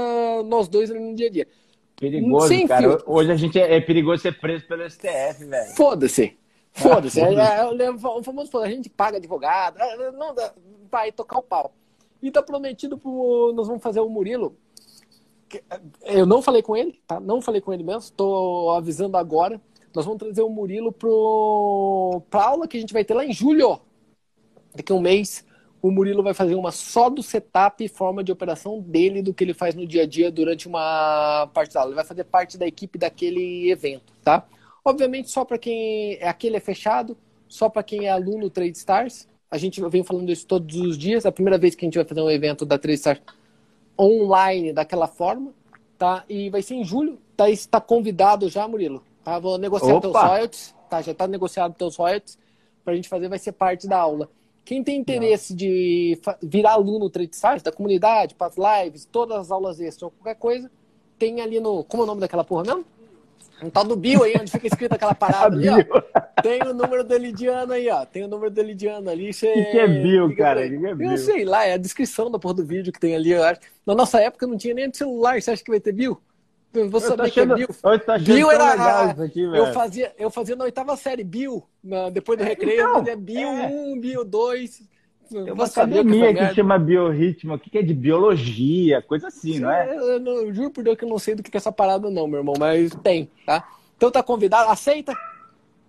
[0.44, 1.48] nós dois no dia a dia.
[1.96, 2.82] Perigoso, sem cara.
[2.82, 3.04] Filtro.
[3.06, 5.74] Hoje a gente é, é perigoso ser preso pelo STF, velho.
[5.74, 6.36] Foda-se.
[6.74, 7.20] Foda-se.
[7.20, 10.52] é, é, o famoso foda a gente paga advogado, é, não dá,
[10.90, 11.72] vai tocar o pau.
[12.20, 13.52] E tá prometido pro.
[13.54, 14.56] Nós vamos fazer o Murilo.
[16.02, 17.20] Eu não falei com ele, tá?
[17.20, 19.60] Não falei com ele mesmo, tô avisando agora.
[19.94, 23.32] Nós vamos trazer o Murilo pro, pra aula que a gente vai ter lá em
[23.32, 23.78] julho.
[24.74, 25.44] Daqui a um mês,
[25.80, 29.44] o Murilo vai fazer uma só do setup e forma de operação dele, do que
[29.44, 31.90] ele faz no dia a dia durante uma parte da aula.
[31.90, 34.44] Ele vai fazer parte da equipe daquele evento, tá?
[34.84, 37.16] Obviamente, só para quem é aquele é fechado,
[37.48, 39.26] só para quem é aluno Trade Stars.
[39.50, 41.24] A gente vem falando isso todos os dias.
[41.24, 43.20] É a primeira vez que a gente vai fazer um evento da Trade Stars
[43.98, 45.52] online daquela forma,
[45.96, 46.24] tá?
[46.28, 47.18] E vai ser em julho.
[47.36, 49.02] Tá, está convidado já, Murilo.
[49.24, 49.38] Tá?
[49.38, 51.00] Vou negociar teus royalties, tá?
[51.00, 52.38] Já está negociado teus royalties
[52.84, 54.28] para a gente fazer, vai ser parte da aula.
[54.64, 55.56] Quem tem interesse Não.
[55.58, 60.10] de virar aluno Trade Stars, da comunidade, para as lives, todas as aulas extras ou
[60.10, 60.70] qualquer coisa,
[61.18, 61.84] tem ali no.
[61.84, 62.84] Como é o nome daquela porra mesmo?
[63.62, 66.22] Um tal do Bill aí, onde fica escrito aquela parada ali, ó.
[66.42, 68.04] Tem o número do Elidiano aí, ó.
[68.04, 69.30] Tem o número do Elidiano ali.
[69.30, 70.68] O que, que, é Bill, cara?
[70.68, 71.10] Que, que é Bill?
[71.10, 73.32] Eu sei lá, é a descrição da porra do vídeo que tem ali.
[73.32, 73.60] Eu acho.
[73.86, 75.40] Na nossa época não tinha nem celular.
[75.40, 76.20] Você acha que vai ter Bill?
[76.74, 77.66] Eu vou saber achando, que é
[78.18, 78.34] Bill.
[78.36, 79.10] Bill era.
[79.10, 81.62] Aqui, eu, fazia, eu fazia na oitava série Bill.
[81.82, 83.66] Na, depois do recreio, então, eu fazia Bill 1, é.
[83.68, 84.82] um, Bill 2.
[85.28, 89.70] Tem uma academia que, que chama biorritmo, que é de biologia, coisa assim, Sim, não
[89.70, 89.96] é?
[89.96, 92.10] Eu, eu, eu, juro por Deus que eu não sei do que é essa parada,
[92.10, 93.66] não, meu irmão, mas tem, tá?
[93.96, 95.14] Então tá convidado, aceita?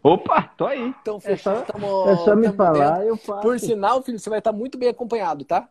[0.02, 0.94] Opa, tô aí.
[1.02, 1.54] Então, fechou.
[1.54, 3.08] É só, tamo, é só me falar, dentro.
[3.08, 3.42] eu faço.
[3.42, 5.68] Por sinal, filho, você vai estar muito bem acompanhado, tá?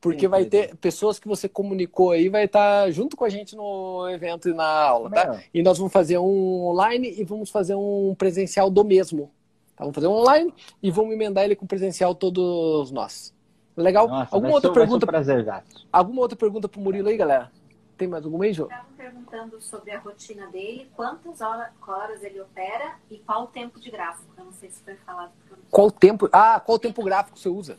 [0.00, 4.06] Porque vai ter pessoas que você comunicou aí, vai estar junto com a gente no
[4.10, 5.40] evento e na aula, tá?
[5.52, 9.30] E nós vamos fazer um online e vamos fazer um presencial do mesmo.
[9.76, 9.84] Tá?
[9.84, 10.52] Vamos fazer um online
[10.82, 13.34] e vamos emendar ele com presencial todos nós.
[13.76, 14.08] Legal?
[14.08, 15.06] Nossa, alguma outra ser, pergunta?
[15.06, 15.46] Prazer,
[15.92, 17.50] alguma outra pergunta pro Murilo aí, galera?
[17.96, 18.64] Tem mais alguma aí, Jô?
[18.64, 23.90] Estavam perguntando sobre a rotina dele, quantas horas ele opera e qual o tempo de
[23.90, 24.32] gráfico.
[24.36, 25.32] Eu não sei se foi falado.
[25.70, 26.28] Qual tempo?
[26.32, 27.76] Ah, qual tempo gráfico você usa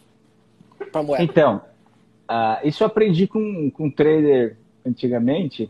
[0.92, 1.24] para moeda?
[1.24, 1.62] Então,
[2.30, 5.66] uh, isso eu aprendi com, com um trader antigamente.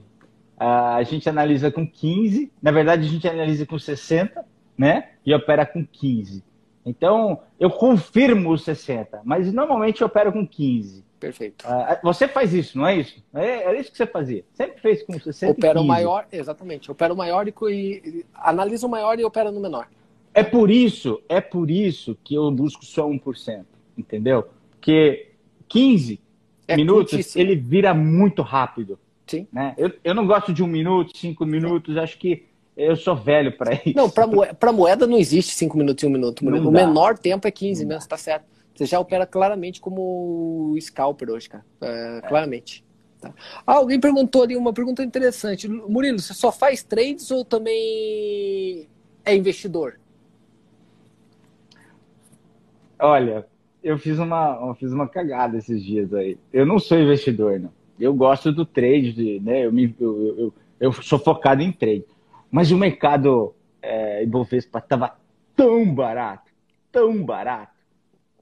[0.57, 4.45] Uh, a gente analisa com 15, na verdade a gente analisa com 60
[4.77, 5.09] né?
[5.25, 6.43] E opera com 15.
[6.85, 11.03] Então, eu confirmo os 60, mas normalmente eu opero com 15.
[11.19, 11.65] Perfeito.
[11.65, 13.23] Uh, você faz isso, não é isso?
[13.33, 14.45] É, é isso que você fazia.
[14.53, 16.91] Sempre fez com 60 Opera o maior, exatamente.
[16.91, 19.87] Opera o maior e, e analisa o maior e opera no menor.
[20.33, 23.65] É por isso, é por isso que eu busco só 1%,
[23.97, 24.45] entendeu?
[24.69, 25.31] Porque
[25.67, 26.19] 15
[26.67, 27.41] é minutos, curtíssimo.
[27.41, 28.99] ele vira muito rápido.
[29.25, 29.47] Sim.
[29.51, 29.73] Né?
[29.77, 31.99] Eu, eu não gosto de um minuto, cinco minutos, Sim.
[31.99, 32.45] acho que
[32.75, 33.95] eu sou velho para isso.
[33.95, 36.41] Não, para moeda, moeda não existe 5 minutos e 1 um minuto.
[36.41, 38.45] O menor tempo é 15 mesmo, tá certo.
[38.75, 41.65] Você já opera claramente como scalper hoje, cara.
[41.81, 42.21] É, é.
[42.27, 42.83] Claramente.
[43.21, 43.33] Tá.
[43.65, 45.67] Ah, alguém perguntou ali uma pergunta interessante.
[45.67, 48.87] Murilo, você só faz trades ou também
[49.23, 49.97] é investidor?
[52.99, 53.45] Olha,
[53.81, 56.37] eu fiz uma, eu fiz uma cagada esses dias aí.
[56.51, 57.71] Eu não sou investidor, não.
[57.97, 59.65] Eu gosto do trade, né?
[59.65, 62.03] Eu, me, eu, eu, eu sou focado em trade.
[62.55, 65.17] Mas o mercado é, Ibovespa estava
[65.57, 66.53] tão barato,
[66.89, 67.75] tão barato,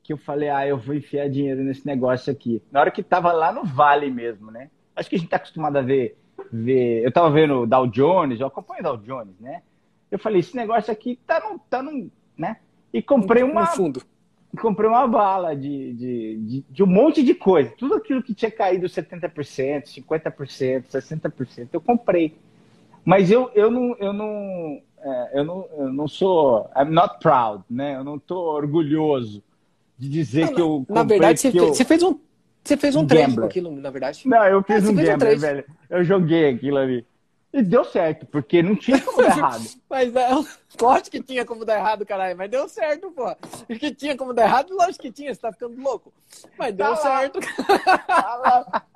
[0.03, 2.61] que eu falei, ah, eu vou enfiar dinheiro nesse negócio aqui.
[2.72, 4.70] Na hora que estava lá no vale mesmo, né?
[4.95, 6.16] Acho que a gente está acostumado a ver,
[6.51, 7.01] ver...
[7.01, 9.64] Eu estava vendo o Dow Jones, eu acompanho o Dow Jones, né?
[10.11, 11.57] Eu falei, esse negócio aqui tá no...
[11.57, 12.57] Tá no né?
[12.93, 13.61] E comprei uma...
[13.61, 14.03] No fundo.
[14.61, 17.74] Comprei uma bala de, de, de, de um monte de coisa.
[17.76, 22.38] Tudo aquilo que tinha caído 70%, 50%, 60%, eu comprei.
[23.06, 27.64] Mas eu, eu não, eu não, é, eu não, eu não sou, I'm not proud,
[27.70, 27.95] né?
[27.95, 29.43] Eu não estou orgulhoso
[29.97, 31.74] de dizer não, que eu Na verdade, você, fez, eu...
[31.74, 32.20] você fez um,
[32.64, 34.22] você fez um trade com aquilo, na verdade.
[34.26, 35.66] Não, eu fiz é, um gambler, um velho.
[35.89, 37.06] Eu joguei aquilo ali.
[37.51, 39.64] E deu certo, porque não tinha como dar errado.
[39.88, 40.30] Mas é,
[40.82, 42.36] lógico que tinha como dar errado, caralho.
[42.36, 43.36] Mas deu certo, pô.
[43.68, 46.12] Que tinha como dar errado, lógico que tinha, você tá ficando louco.
[46.58, 47.39] Mas deu tá certo.
[48.08, 48.86] Tá lá.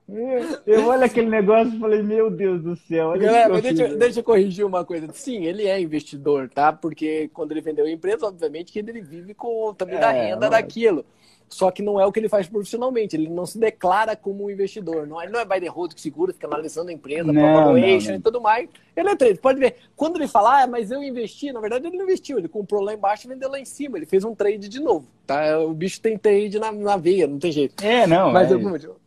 [0.66, 3.18] Eu olho aquele negócio e falei, meu Deus do céu.
[3.18, 5.08] Galera, deixa, deixa eu corrigir uma coisa.
[5.12, 6.72] Sim, ele é investidor, tá?
[6.72, 10.50] Porque quando ele vendeu a empresa, obviamente que ele vive com também é, da renda
[10.50, 11.06] daquilo.
[11.50, 13.16] Só que não é o que ele faz profissionalmente.
[13.16, 15.08] Ele não se declara como um investidor.
[15.08, 18.20] Não, ele não é by the road que segura, fica analisando a empresa, valuation e
[18.20, 18.70] tudo mais.
[18.96, 19.40] Ele é trade.
[19.40, 19.76] Pode ver.
[19.96, 22.38] Quando ele fala, ah, mas eu investi, na verdade ele não investiu.
[22.38, 23.98] Ele comprou lá embaixo e vendeu lá em cima.
[23.98, 25.08] Ele fez um trade de novo.
[25.26, 25.60] Tá?
[25.60, 27.82] O bicho tem trade na, na veia, não tem jeito.
[27.84, 28.32] É, não.
[28.32, 28.56] Mas é...
[28.56, 28.98] eu,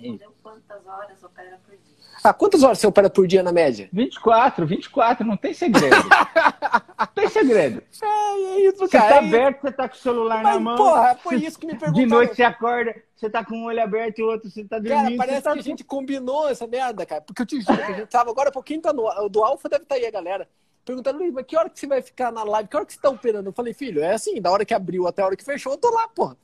[0.00, 1.96] respondeu quantas horas opera por dia?
[2.22, 3.88] Ah, quantas horas você opera por dia na média?
[3.92, 5.96] 24, 24, não tem segredo.
[6.98, 7.82] não tem segredo.
[8.02, 9.08] É, é isso, você cara.
[9.08, 10.76] Você tá aberto, você tá com o celular Mas, na mão.
[10.76, 12.06] Porra, foi isso que me perguntaram.
[12.06, 14.78] De noite você acorda, você tá com um olho aberto e o outro você tá
[14.78, 15.04] dormindo.
[15.04, 15.52] Cara, parece tá...
[15.52, 17.20] que a gente combinou essa merda, cara.
[17.20, 19.06] Porque eu te juro que a gente tava agora, pouquinho tá no.
[19.24, 20.48] O do Alfa deve estar tá aí, a galera.
[20.84, 22.66] Perguntando, Luiz, mas que hora que você vai ficar na live?
[22.66, 23.50] Que hora que você tá operando?
[23.50, 25.78] Eu falei, filho, é assim, da hora que abriu até a hora que fechou, eu
[25.78, 26.36] tô lá, porra.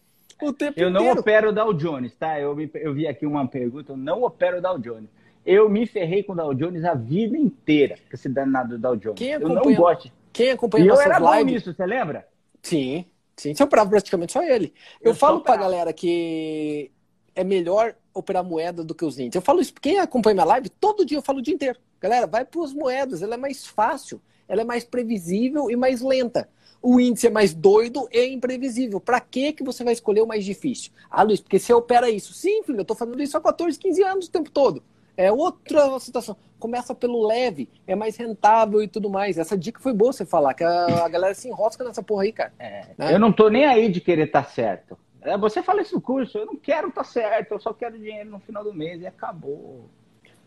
[0.42, 0.90] O tempo eu inteiro.
[0.90, 2.38] não opero o Dow Jones, tá?
[2.40, 5.08] Eu, eu vi aqui uma pergunta, eu não opero o Dow Jones.
[5.44, 8.96] Eu me ferrei com o Dow Jones a vida inteira, com esse danado do Dow
[8.96, 9.18] Jones.
[9.18, 10.10] Quem eu não gosto.
[10.32, 11.44] Quem acompanha e eu era live...
[11.44, 12.26] bom nisso, você lembra?
[12.62, 13.04] Sim,
[13.36, 13.54] sim.
[13.54, 14.72] Você operava praticamente só ele.
[15.00, 16.90] Eu, eu falo pra galera que
[17.34, 19.36] é melhor operar moeda do que os índices.
[19.36, 21.78] Eu falo isso, quem acompanha minha live, todo dia eu falo o dia inteiro.
[22.00, 26.00] Galera, vai para as moedas, ela é mais fácil, ela é mais previsível e mais
[26.00, 26.48] lenta.
[26.86, 29.00] O índice é mais doido e imprevisível.
[29.00, 30.92] Para que que você vai escolher o mais difícil?
[31.10, 32.34] Ah, Luiz, porque você opera isso.
[32.34, 34.82] Sim, filho, eu estou fazendo isso há 14, 15 anos o tempo todo.
[35.16, 36.36] É outra situação.
[36.58, 39.38] Começa pelo leve, é mais rentável e tudo mais.
[39.38, 42.32] Essa dica foi boa você falar, que a, a galera se enrosca nessa porra aí,
[42.32, 42.52] cara.
[42.58, 43.14] É, né?
[43.14, 44.98] Eu não tô nem aí de querer estar tá certo.
[45.22, 47.98] É, você fala isso no curso, eu não quero estar tá certo, eu só quero
[47.98, 49.88] dinheiro no final do mês e acabou.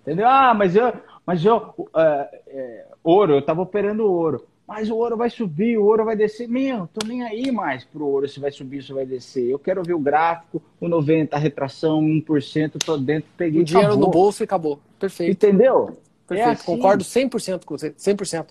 [0.04, 0.28] Entendeu?
[0.28, 0.94] Ah, mas eu,
[1.26, 5.86] mas eu, uh, é, ouro, eu tava operando ouro mas o ouro vai subir, o
[5.86, 6.48] ouro vai descer.
[6.48, 9.50] Meu, tô nem aí mais pro ouro se vai subir, se vai descer.
[9.50, 13.62] Eu quero ver o gráfico, o 90, a retração, 1%, tô dentro, peguei.
[13.62, 14.06] O dinheiro acabou.
[14.06, 14.80] no bolso e acabou.
[15.00, 15.32] Perfeito.
[15.32, 15.98] Entendeu?
[16.28, 16.50] Perfeito.
[16.50, 16.66] É assim.
[16.66, 18.48] Concordo 100% com você, 100%.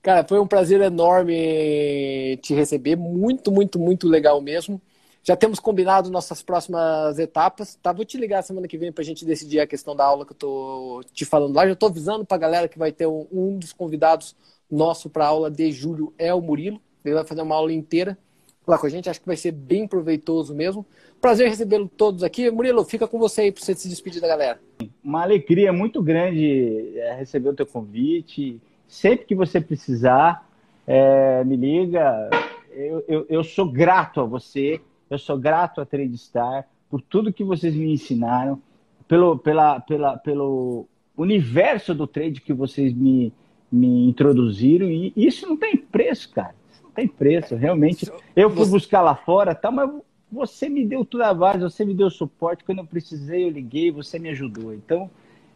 [0.00, 4.80] Cara, foi um prazer enorme te receber, muito, muito, muito legal mesmo.
[5.24, 7.92] Já temos combinado nossas próximas etapas, tá?
[7.92, 10.36] Vou te ligar semana que vem pra gente decidir a questão da aula que eu
[10.36, 11.66] tô te falando lá.
[11.66, 14.36] Já tô avisando pra galera que vai ter um, um dos convidados
[14.70, 16.80] nosso para aula de julho é o Murilo.
[17.04, 18.18] Ele vai fazer uma aula inteira
[18.66, 19.08] lá com a gente.
[19.08, 20.84] Acho que vai ser bem proveitoso mesmo.
[21.20, 22.50] Prazer recebê-lo todos aqui.
[22.50, 24.60] Murilo, fica com você aí para você se despedir da galera.
[25.02, 28.60] Uma alegria muito grande é, receber o teu convite.
[28.88, 30.48] Sempre que você precisar,
[30.86, 32.30] é, me liga.
[32.70, 37.42] Eu, eu, eu, sou grato a você, eu sou grato a TradeStar por tudo que
[37.42, 38.60] vocês me ensinaram,
[39.08, 40.86] pelo, pela, pela, pelo
[41.16, 43.32] universo do trade que vocês me,
[43.70, 46.54] me introduziram e isso não tem preço, cara.
[46.72, 48.10] Isso não tem preço, realmente.
[48.34, 49.90] Eu fui buscar lá fora, tá, mas
[50.30, 52.64] você me deu tudo a base, você me deu suporte.
[52.64, 54.74] Quando eu precisei, eu liguei, você me ajudou.
[54.74, 55.10] Então,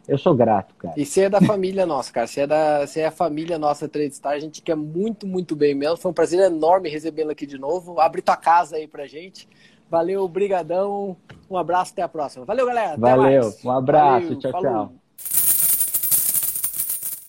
[0.07, 0.93] eu sou grato, cara.
[0.97, 2.27] E você é da família nossa, cara.
[2.27, 4.33] Você é, da, você é a família nossa Trade Star.
[4.33, 5.97] A gente quer muito, muito bem mesmo.
[5.97, 7.99] Foi um prazer enorme recebê-lo aqui de novo.
[7.99, 9.47] Abre tua casa aí pra gente.
[9.89, 11.17] Valeu, brigadão.
[11.49, 12.45] Um abraço, até a próxima.
[12.45, 12.97] Valeu, galera.
[12.97, 14.27] Valeu, um abraço.
[14.27, 14.71] Valeu, tchau, falou.
[14.71, 15.00] tchau.